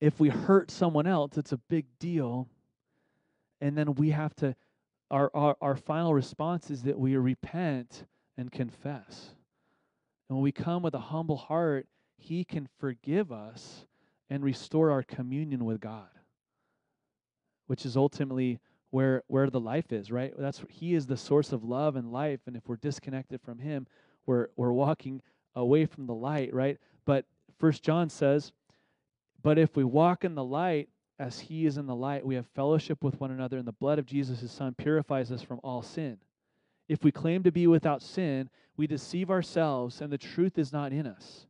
If 0.00 0.18
we 0.18 0.30
hurt 0.30 0.70
someone 0.70 1.06
else, 1.06 1.36
it's 1.36 1.52
a 1.52 1.58
big 1.58 1.86
deal. 1.98 2.48
And 3.60 3.76
then 3.76 3.94
we 3.94 4.10
have 4.10 4.34
to, 4.36 4.56
our, 5.12 5.30
our, 5.34 5.56
our 5.60 5.76
final 5.76 6.12
response 6.12 6.70
is 6.70 6.82
that 6.82 6.98
we 6.98 7.16
repent 7.16 8.06
and 8.36 8.50
confess. 8.50 9.30
And 10.28 10.38
when 10.38 10.42
we 10.42 10.50
come 10.50 10.82
with 10.82 10.94
a 10.94 10.98
humble 10.98 11.36
heart, 11.36 11.86
He 12.16 12.42
can 12.44 12.68
forgive 12.80 13.30
us 13.30 13.86
and 14.28 14.42
restore 14.42 14.90
our 14.90 15.04
communion 15.04 15.64
with 15.64 15.80
God 15.80 16.08
which 17.72 17.86
is 17.86 17.96
ultimately 17.96 18.60
where 18.90 19.22
where 19.28 19.48
the 19.48 19.58
life 19.58 19.92
is, 19.92 20.12
right? 20.12 20.34
That's 20.36 20.62
he 20.68 20.94
is 20.94 21.06
the 21.06 21.16
source 21.16 21.52
of 21.52 21.64
love 21.64 21.96
and 21.96 22.12
life, 22.12 22.40
and 22.46 22.54
if 22.54 22.68
we're 22.68 22.76
disconnected 22.76 23.40
from 23.40 23.58
him, 23.58 23.86
we're 24.26 24.48
we're 24.56 24.72
walking 24.72 25.22
away 25.54 25.86
from 25.86 26.06
the 26.06 26.14
light, 26.14 26.52
right? 26.52 26.76
But 27.06 27.24
First 27.58 27.82
John 27.82 28.10
says, 28.10 28.52
"But 29.42 29.58
if 29.58 29.74
we 29.74 29.84
walk 29.84 30.22
in 30.22 30.34
the 30.34 30.44
light 30.44 30.90
as 31.22 31.38
he 31.38 31.66
is 31.66 31.78
in 31.78 31.86
the 31.86 31.94
light, 31.94 32.26
we 32.26 32.34
have 32.34 32.48
fellowship 32.48 33.04
with 33.04 33.20
one 33.20 33.30
another, 33.30 33.56
and 33.56 33.66
the 33.66 33.70
blood 33.70 34.00
of 34.00 34.06
Jesus, 34.06 34.40
his 34.40 34.50
son, 34.50 34.74
purifies 34.74 35.30
us 35.30 35.40
from 35.40 35.60
all 35.62 35.80
sin. 35.80 36.18
If 36.88 37.04
we 37.04 37.12
claim 37.12 37.44
to 37.44 37.52
be 37.52 37.68
without 37.68 38.02
sin, 38.02 38.50
we 38.76 38.88
deceive 38.88 39.30
ourselves, 39.30 40.00
and 40.00 40.12
the 40.12 40.18
truth 40.18 40.58
is 40.58 40.72
not 40.72 40.92
in 40.92 41.06
us. 41.06 41.46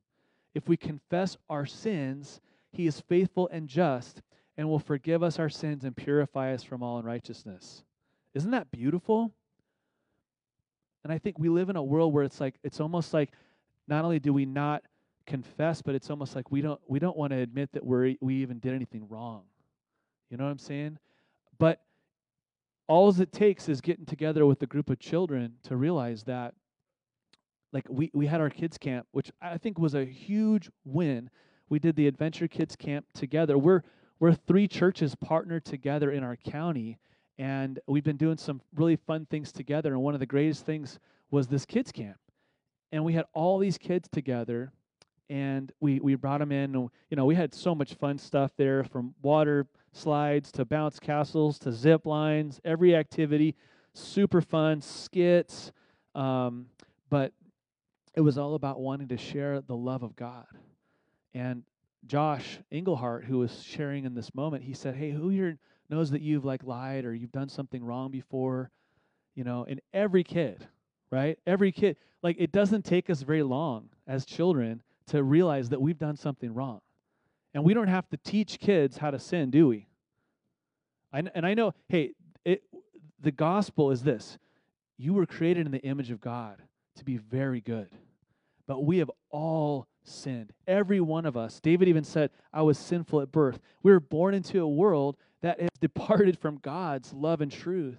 If 0.55 0.69
we 0.69 0.77
confess 0.77 1.39
our 1.49 1.65
sins, 1.65 2.43
he 2.71 2.87
is 2.87 3.01
faithful 3.01 3.49
and 3.51 3.67
just 3.67 4.21
and 4.59 4.69
will 4.69 4.79
forgive 4.79 5.23
us 5.23 5.39
our 5.39 5.49
sins 5.49 5.85
and 5.85 5.97
purify 5.97 6.53
us 6.53 6.63
from 6.63 6.83
all 6.83 6.99
unrighteousness. 6.99 7.83
Isn't 8.35 8.51
that 8.51 8.71
beautiful? 8.71 9.33
And 11.03 11.11
I 11.11 11.17
think 11.17 11.39
we 11.39 11.49
live 11.49 11.71
in 11.71 11.77
a 11.77 11.83
world 11.83 12.13
where 12.13 12.25
it's 12.25 12.41
like 12.41 12.57
it's 12.63 12.79
almost 12.79 13.15
like 13.15 13.31
not 13.89 14.05
only 14.05 14.19
do 14.19 14.35
we 14.35 14.45
not 14.45 14.83
confess, 15.27 15.81
but 15.81 15.95
it's 15.95 16.11
almost 16.11 16.37
like 16.37 16.51
we 16.51 16.61
don't 16.61 16.81
we 16.87 16.99
don't 16.99 17.17
want 17.17 17.31
to 17.31 17.39
admit 17.39 17.73
that 17.73 17.87
we 17.87 18.19
we 18.21 18.35
even 18.37 18.59
did 18.59 18.75
anything 18.75 19.09
wrong. 19.09 19.45
You 20.33 20.39
know 20.39 20.45
what 20.45 20.51
I'm 20.51 20.59
saying? 20.59 20.99
But 21.59 21.83
all 22.89 23.11
it 23.21 23.33
takes 23.33 23.69
is 23.69 23.83
getting 23.83 24.07
together 24.07 24.47
with 24.47 24.63
a 24.63 24.67
group 24.67 24.89
of 24.89 24.99
children 24.99 25.57
to 25.65 25.77
realize 25.77 26.25
that 26.25 26.55
like 27.71 27.85
we, 27.91 28.11
we 28.15 28.27
had 28.27 28.41
our 28.41 28.49
kids 28.49 28.79
camp, 28.79 29.07
which 29.13 29.31
I 29.43 29.59
think 29.59 29.79
was 29.79 29.95
a 29.95 30.07
huge 30.07 30.71
win. 30.87 31.29
We 31.69 31.79
did 31.79 31.97
the 31.97 32.07
adventure 32.07 32.49
kids 32.49 32.77
camp 32.77 33.05
together. 33.13 33.59
We're 33.59 33.83
we're 34.21 34.33
three 34.33 34.67
churches 34.69 35.15
partnered 35.15 35.67
together 35.67 36.11
in 36.11 36.25
our 36.25 36.37
county, 36.37 36.99
and 37.37 37.79
we've 37.87 38.05
been 38.05 38.17
doing 38.17 38.39
some 38.39 38.63
really 38.75 38.97
fun 38.97 39.27
things 39.27 39.53
together. 39.53 39.93
And 39.93 40.01
one 40.01 40.15
of 40.15 40.21
the 40.21 40.27
greatest 40.27 40.65
things 40.65 40.99
was 41.31 41.47
this 41.47 41.67
kids 41.67 41.93
camp, 41.93 42.19
and 42.91 43.05
we 43.05 43.13
had 43.13 43.27
all 43.35 43.59
these 43.59 43.77
kids 43.77 44.09
together, 44.11 44.73
and 45.29 45.73
we 45.81 46.01
we 46.01 46.15
brought 46.15 46.39
them 46.41 46.53
in. 46.53 46.75
And, 46.75 46.91
you 47.11 47.17
know, 47.19 47.27
we 47.27 47.35
had 47.35 47.55
so 47.55 47.75
much 47.75 47.95
fun 47.95 48.17
stuff 48.17 48.53
there, 48.57 48.85
from 48.85 49.15
water 49.21 49.67
slides 49.93 50.51
to 50.53 50.65
bounce 50.65 50.99
castles 50.99 51.59
to 51.61 51.73
zip 51.73 52.07
lines, 52.07 52.61
every 52.65 52.95
activity, 52.95 53.55
super 53.95 54.41
fun 54.41 54.81
skits. 54.81 55.73
Um, 56.15 56.67
but 57.11 57.33
it 58.15 58.21
was 58.21 58.39
all 58.39 58.55
about 58.55 58.81
wanting 58.81 59.09
to 59.09 59.17
share 59.17 59.61
the 59.61 59.77
love 59.77 60.03
of 60.03 60.17
God. 60.17 60.47
And 61.35 61.63
Josh 62.07 62.59
Englehart, 62.71 63.25
who 63.25 63.39
was 63.39 63.63
sharing 63.63 64.05
in 64.05 64.15
this 64.15 64.35
moment, 64.35 64.65
he 64.65 64.75
said, 64.75 64.97
Hey, 64.97 65.11
who 65.11 65.29
here 65.29 65.59
knows 65.89 66.11
that 66.11 66.21
you've 66.21 66.45
like 66.45 66.65
lied 66.65 67.05
or 67.05 67.15
you've 67.15 67.33
done 67.33 67.49
something 67.49 67.85
wrong 67.85 68.11
before? 68.11 68.71
you 69.35 69.45
know, 69.45 69.65
in 69.65 69.81
every 69.93 70.25
kid, 70.25 70.67
right? 71.11 71.39
Every 71.47 71.73
kid. 71.73 71.97
Like, 72.23 72.37
it 72.39 72.53
doesn't 72.53 72.85
take 72.85 73.11
us 73.11 73.23
very 73.23 73.43
long 73.43 73.89
as 74.07 74.25
children 74.25 74.83
to 75.07 75.23
realize 75.23 75.71
that 75.71 75.81
we've 75.81 75.99
done 75.99 76.17
something 76.17 76.53
wrong. 76.55 76.81
And 77.55 77.65
we 77.65 77.75
don't 77.75 77.89
have 77.89 78.09
to 78.11 78.17
teach 78.17 78.59
kids 78.59 78.97
how 78.97 79.11
to 79.11 79.19
sin, 79.19 79.51
do 79.51 79.69
we? 79.69 79.87
I, 81.13 81.23
and 81.35 81.45
I 81.45 81.55
know, 81.55 81.75
hey, 81.89 82.13
it, 82.45 82.63
the 83.21 83.31
gospel 83.33 83.91
is 83.91 84.03
this 84.03 84.39
you 84.97 85.15
were 85.15 85.27
created 85.27 85.67
in 85.67 85.73
the 85.73 85.81
image 85.81 86.11
of 86.11 86.21
God 86.21 86.63
to 86.97 87.05
be 87.05 87.17
very 87.17 87.61
good. 87.61 87.89
But 88.67 88.85
we 88.85 88.99
have 88.99 89.11
all 89.31 89.89
sinned. 90.05 90.53
Every 90.67 91.01
one 91.01 91.27
of 91.27 91.37
us. 91.37 91.61
David 91.61 91.89
even 91.89 92.05
said, 92.05 92.31
I 92.53 92.63
was 92.63 92.79
sinful 92.79 93.21
at 93.21 93.33
birth. 93.33 93.59
We 93.83 93.93
were 93.93 94.01
born 94.01 94.35
into 94.35 94.63
a 94.63 94.69
world 94.69 95.17
that 95.43 95.61
has 95.61 95.71
departed 95.81 96.39
from 96.39 96.59
God's 96.59 97.13
love 97.13 97.41
and 97.41 97.51
truth, 97.51 97.99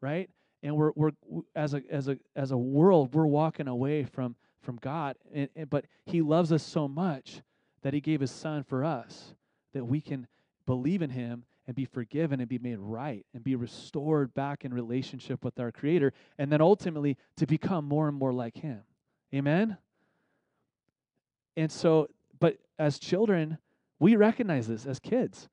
right? 0.00 0.28
And 0.62 0.76
we're, 0.76 0.92
we're 0.94 1.12
as 1.54 1.74
a 1.74 1.82
as 1.90 2.08
a 2.08 2.18
as 2.36 2.50
a 2.50 2.58
world, 2.58 3.14
we're 3.14 3.26
walking 3.26 3.68
away 3.68 4.04
from 4.04 4.36
from 4.62 4.76
God. 4.76 5.16
And, 5.32 5.48
and, 5.56 5.70
but 5.70 5.86
He 6.04 6.20
loves 6.20 6.52
us 6.52 6.62
so 6.62 6.86
much 6.86 7.40
that 7.82 7.94
He 7.94 8.00
gave 8.00 8.20
His 8.20 8.30
Son 8.30 8.62
for 8.62 8.84
us 8.84 9.34
that 9.72 9.84
we 9.84 10.00
can 10.00 10.26
believe 10.66 11.02
in 11.02 11.10
Him 11.10 11.44
and 11.66 11.76
be 11.76 11.84
forgiven 11.84 12.40
and 12.40 12.48
be 12.48 12.58
made 12.58 12.78
right 12.78 13.24
and 13.34 13.44
be 13.44 13.54
restored 13.54 14.34
back 14.34 14.64
in 14.64 14.74
relationship 14.74 15.44
with 15.44 15.58
our 15.60 15.70
Creator, 15.70 16.12
and 16.38 16.50
then 16.50 16.60
ultimately 16.60 17.16
to 17.36 17.46
become 17.46 17.84
more 17.84 18.08
and 18.08 18.16
more 18.16 18.32
like 18.32 18.56
Him. 18.56 18.80
Amen? 19.34 19.76
And 21.56 21.70
so, 21.70 22.08
but 22.38 22.56
as 22.78 22.98
children, 22.98 23.58
we 23.98 24.16
recognize 24.16 24.66
this 24.66 24.86
as 24.86 24.98
kids, 24.98 25.48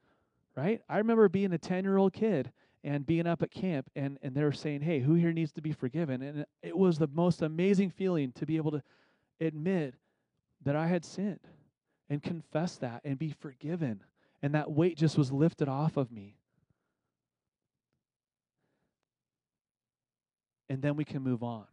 right? 0.55 0.81
I 0.89 0.97
remember 0.97 1.29
being 1.29 1.53
a 1.53 1.57
10 1.57 1.83
year 1.83 1.97
old 1.97 2.13
kid 2.13 2.51
and 2.83 3.05
being 3.05 3.27
up 3.27 3.41
at 3.43 3.51
camp, 3.51 3.89
and, 3.95 4.17
and 4.21 4.33
they 4.33 4.43
were 4.43 4.51
saying, 4.51 4.81
Hey, 4.81 4.99
who 4.99 5.15
here 5.15 5.33
needs 5.33 5.51
to 5.53 5.61
be 5.61 5.73
forgiven? 5.73 6.21
And 6.21 6.45
it 6.63 6.77
was 6.77 6.97
the 6.97 7.09
most 7.13 7.41
amazing 7.41 7.91
feeling 7.91 8.31
to 8.33 8.45
be 8.45 8.57
able 8.57 8.71
to 8.71 8.81
admit 9.39 9.95
that 10.63 10.75
I 10.75 10.87
had 10.87 11.05
sinned 11.05 11.39
and 12.09 12.23
confess 12.23 12.75
that 12.77 13.01
and 13.03 13.19
be 13.19 13.31
forgiven 13.31 14.01
and 14.41 14.53
that 14.53 14.71
weight 14.71 14.97
just 14.97 15.17
was 15.17 15.31
lifted 15.31 15.67
off 15.67 15.97
of 15.97 16.11
me. 16.11 16.37
And 20.69 20.81
then 20.81 20.95
we 20.95 21.05
can 21.05 21.21
move 21.21 21.43
on, 21.43 21.65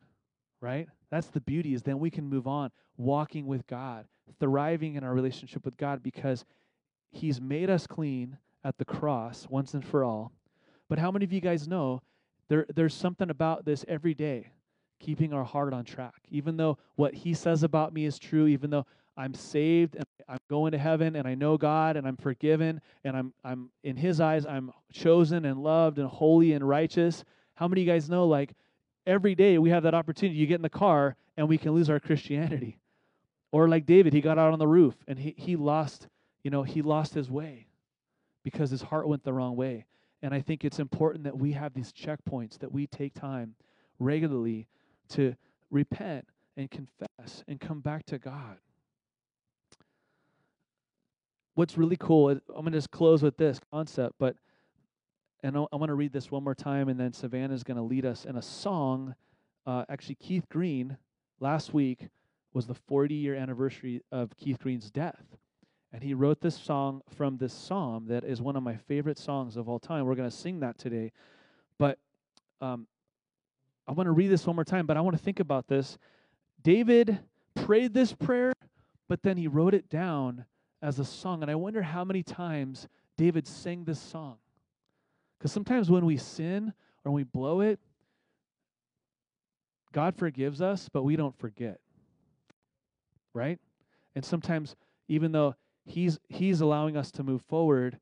right? 0.60 0.88
That's 1.10 1.26
the 1.26 1.40
beauty 1.40 1.74
is 1.74 1.82
then 1.82 1.98
we 1.98 2.10
can 2.10 2.28
move 2.28 2.46
on 2.46 2.70
walking 2.96 3.46
with 3.46 3.66
God, 3.66 4.06
thriving 4.38 4.94
in 4.94 5.04
our 5.04 5.12
relationship 5.12 5.64
with 5.64 5.76
God 5.76 6.02
because 6.02 6.44
he's 7.10 7.40
made 7.40 7.70
us 7.70 7.86
clean 7.86 8.38
at 8.62 8.78
the 8.78 8.84
cross 8.84 9.46
once 9.50 9.74
and 9.74 9.84
for 9.84 10.04
all. 10.04 10.32
But 10.88 10.98
how 10.98 11.10
many 11.10 11.24
of 11.24 11.32
you 11.32 11.40
guys 11.40 11.66
know 11.66 12.02
there 12.48 12.66
there's 12.74 12.94
something 12.94 13.30
about 13.30 13.64
this 13.64 13.84
every 13.88 14.14
day 14.14 14.52
keeping 15.00 15.32
our 15.32 15.44
heart 15.44 15.72
on 15.72 15.84
track. 15.84 16.22
Even 16.30 16.56
though 16.56 16.78
what 16.96 17.14
he 17.14 17.34
says 17.34 17.62
about 17.62 17.92
me 17.92 18.04
is 18.04 18.18
true, 18.18 18.46
even 18.46 18.70
though 18.70 18.86
I'm 19.16 19.34
saved 19.34 19.94
and 19.94 20.04
I'm 20.28 20.38
going 20.48 20.72
to 20.72 20.78
heaven 20.78 21.16
and 21.16 21.26
I 21.28 21.34
know 21.34 21.56
God 21.56 21.96
and 21.96 22.06
I'm 22.06 22.16
forgiven 22.16 22.80
and 23.04 23.16
I'm 23.16 23.32
I'm 23.44 23.70
in 23.82 23.96
his 23.96 24.20
eyes 24.20 24.46
I'm 24.46 24.72
chosen 24.92 25.44
and 25.44 25.62
loved 25.62 25.98
and 25.98 26.08
holy 26.08 26.52
and 26.52 26.66
righteous. 26.66 27.24
How 27.54 27.68
many 27.68 27.82
of 27.82 27.86
you 27.86 27.92
guys 27.92 28.10
know 28.10 28.26
like 28.26 28.54
every 29.06 29.34
day 29.34 29.58
we 29.58 29.70
have 29.70 29.84
that 29.84 29.94
opportunity 29.94 30.38
you 30.38 30.46
get 30.46 30.56
in 30.56 30.62
the 30.62 30.68
car 30.68 31.16
and 31.36 31.48
we 31.48 31.58
can 31.58 31.72
lose 31.72 31.90
our 31.90 32.00
Christianity. 32.00 32.78
Or 33.52 33.68
like 33.68 33.86
David, 33.86 34.12
he 34.12 34.20
got 34.20 34.38
out 34.38 34.52
on 34.52 34.58
the 34.58 34.66
roof 34.66 34.94
and 35.06 35.18
he 35.18 35.34
he 35.36 35.56
lost, 35.56 36.08
you 36.42 36.50
know, 36.50 36.64
he 36.64 36.82
lost 36.82 37.14
his 37.14 37.30
way 37.30 37.68
because 38.42 38.70
his 38.70 38.82
heart 38.82 39.06
went 39.06 39.22
the 39.22 39.32
wrong 39.32 39.54
way. 39.54 39.86
And 40.22 40.34
I 40.34 40.40
think 40.40 40.64
it's 40.64 40.78
important 40.78 41.24
that 41.24 41.38
we 41.38 41.52
have 41.52 41.74
these 41.74 41.92
checkpoints 41.92 42.58
that 42.58 42.72
we 42.72 42.86
take 42.86 43.14
time 43.14 43.54
regularly 43.98 44.66
to 45.10 45.36
repent 45.70 46.26
and 46.56 46.70
confess 46.70 47.44
and 47.46 47.60
come 47.60 47.80
back 47.80 48.06
to 48.06 48.18
God 48.18 48.58
what's 51.54 51.76
really 51.76 51.96
cool, 51.96 52.30
I'm 52.30 52.40
going 52.48 52.72
to 52.72 52.78
just 52.78 52.90
close 52.90 53.22
with 53.22 53.36
this 53.36 53.60
concept, 53.72 54.14
but 54.18 54.36
and 55.42 55.56
I'm 55.56 55.66
going 55.70 55.88
to 55.88 55.94
read 55.94 56.12
this 56.12 56.30
one 56.30 56.42
more 56.42 56.54
time, 56.54 56.88
and 56.88 56.98
then 56.98 57.12
Savannah 57.12 57.52
is 57.52 57.62
going 57.62 57.76
to 57.76 57.82
lead 57.82 58.06
us 58.06 58.24
in 58.24 58.36
a 58.36 58.42
song. 58.42 59.14
Uh, 59.66 59.84
actually, 59.90 60.14
Keith 60.14 60.48
Green 60.48 60.96
last 61.38 61.74
week 61.74 62.08
was 62.54 62.66
the 62.66 62.74
40 62.74 63.14
year 63.14 63.34
anniversary 63.34 64.00
of 64.10 64.34
Keith 64.38 64.58
Green's 64.58 64.90
death. 64.90 65.36
And 65.92 66.02
he 66.02 66.14
wrote 66.14 66.40
this 66.40 66.56
song 66.56 67.02
from 67.14 67.36
this 67.36 67.52
psalm 67.52 68.06
that 68.08 68.24
is 68.24 68.40
one 68.40 68.56
of 68.56 68.62
my 68.62 68.74
favorite 68.74 69.18
songs 69.18 69.56
of 69.58 69.68
all 69.68 69.78
time. 69.78 70.06
We're 70.06 70.14
going 70.14 70.30
to 70.30 70.36
sing 70.36 70.60
that 70.60 70.78
today. 70.78 71.12
But 71.78 71.98
um, 72.62 72.86
I 73.86 73.92
want 73.92 74.06
to 74.06 74.12
read 74.12 74.28
this 74.28 74.46
one 74.46 74.56
more 74.56 74.64
time, 74.64 74.86
but 74.86 74.96
I 74.96 75.02
want 75.02 75.16
to 75.16 75.22
think 75.22 75.40
about 75.40 75.68
this. 75.68 75.98
David 76.62 77.18
prayed 77.54 77.92
this 77.92 78.14
prayer, 78.14 78.54
but 79.08 79.22
then 79.22 79.36
he 79.36 79.46
wrote 79.46 79.74
it 79.74 79.90
down 79.90 80.46
as 80.84 80.98
a 80.98 81.04
song. 81.04 81.40
And 81.40 81.50
I 81.50 81.54
wonder 81.54 81.82
how 81.82 82.04
many 82.04 82.22
times 82.22 82.86
David 83.16 83.46
sang 83.46 83.84
this 83.84 83.98
song. 83.98 84.36
Because 85.38 85.50
sometimes 85.50 85.90
when 85.90 86.04
we 86.04 86.18
sin 86.18 86.74
or 87.04 87.10
we 87.10 87.24
blow 87.24 87.60
it, 87.60 87.80
God 89.92 90.14
forgives 90.14 90.60
us, 90.60 90.90
but 90.92 91.02
we 91.02 91.16
don't 91.16 91.36
forget. 91.38 91.80
Right? 93.32 93.58
And 94.14 94.24
sometimes, 94.24 94.76
even 95.08 95.32
though 95.32 95.54
He's 95.86 96.18
He's 96.28 96.60
allowing 96.60 96.96
us 96.96 97.10
to 97.12 97.22
move 97.22 97.42
forward, 97.42 97.98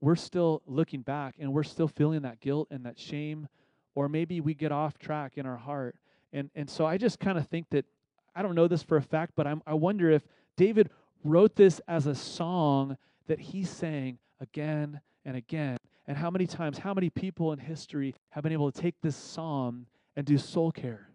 we're 0.00 0.16
still 0.16 0.62
looking 0.66 1.00
back 1.00 1.36
and 1.38 1.52
we're 1.52 1.62
still 1.62 1.88
feeling 1.88 2.22
that 2.22 2.40
guilt 2.40 2.68
and 2.70 2.84
that 2.84 2.98
shame, 2.98 3.48
or 3.94 4.08
maybe 4.08 4.40
we 4.40 4.52
get 4.52 4.72
off 4.72 4.98
track 4.98 5.38
in 5.38 5.46
our 5.46 5.56
heart. 5.56 5.96
And 6.32 6.50
and 6.54 6.68
so 6.68 6.84
I 6.84 6.98
just 6.98 7.18
kind 7.18 7.38
of 7.38 7.46
think 7.48 7.70
that 7.70 7.86
I 8.34 8.42
don't 8.42 8.54
know 8.54 8.68
this 8.68 8.82
for 8.82 8.98
a 8.98 9.02
fact, 9.02 9.32
but 9.36 9.46
I'm, 9.46 9.62
I 9.66 9.72
wonder 9.74 10.10
if 10.10 10.22
David 10.56 10.90
wrote 11.24 11.56
this 11.56 11.80
as 11.88 12.06
a 12.06 12.14
song 12.14 12.96
that 13.26 13.40
he 13.40 13.64
sang 13.64 14.18
again 14.40 15.00
and 15.24 15.36
again. 15.36 15.76
And 16.06 16.16
how 16.16 16.30
many 16.30 16.46
times, 16.46 16.78
how 16.78 16.94
many 16.94 17.10
people 17.10 17.52
in 17.52 17.58
history 17.58 18.14
have 18.30 18.44
been 18.44 18.52
able 18.52 18.70
to 18.70 18.80
take 18.80 18.94
this 19.02 19.16
psalm 19.16 19.86
and 20.14 20.24
do 20.24 20.38
soul 20.38 20.70
care 20.70 21.08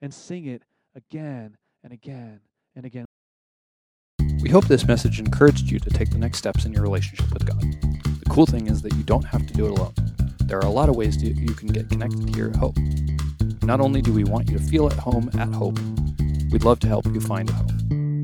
and 0.00 0.14
sing 0.14 0.46
it 0.46 0.62
again 0.94 1.56
and 1.82 1.92
again 1.92 2.40
and 2.76 2.84
again? 2.84 3.04
We 4.40 4.50
hope 4.50 4.66
this 4.66 4.86
message 4.86 5.18
encouraged 5.18 5.70
you 5.70 5.80
to 5.80 5.90
take 5.90 6.10
the 6.10 6.18
next 6.18 6.38
steps 6.38 6.64
in 6.64 6.72
your 6.72 6.82
relationship 6.82 7.32
with 7.32 7.44
God. 7.44 7.60
The 7.60 8.30
cool 8.30 8.46
thing 8.46 8.68
is 8.68 8.82
that 8.82 8.94
you 8.94 9.02
don't 9.02 9.24
have 9.24 9.44
to 9.46 9.52
do 9.54 9.66
it 9.66 9.72
alone. 9.72 9.94
There 10.44 10.58
are 10.58 10.66
a 10.66 10.70
lot 10.70 10.88
of 10.88 10.96
ways 10.96 11.16
to, 11.18 11.26
you 11.26 11.54
can 11.54 11.68
get 11.68 11.90
connected 11.90 12.34
here 12.34 12.48
at 12.48 12.56
Hope. 12.56 12.76
Not 13.64 13.80
only 13.80 14.00
do 14.00 14.12
we 14.12 14.24
want 14.24 14.48
you 14.48 14.56
to 14.56 14.64
feel 14.64 14.86
at 14.86 14.94
home 14.94 15.28
at 15.34 15.48
Hope, 15.48 15.78
we'd 16.52 16.64
love 16.64 16.78
to 16.80 16.86
help 16.86 17.06
you 17.06 17.20
find 17.20 17.50
a 17.50 17.52
home 17.52 17.77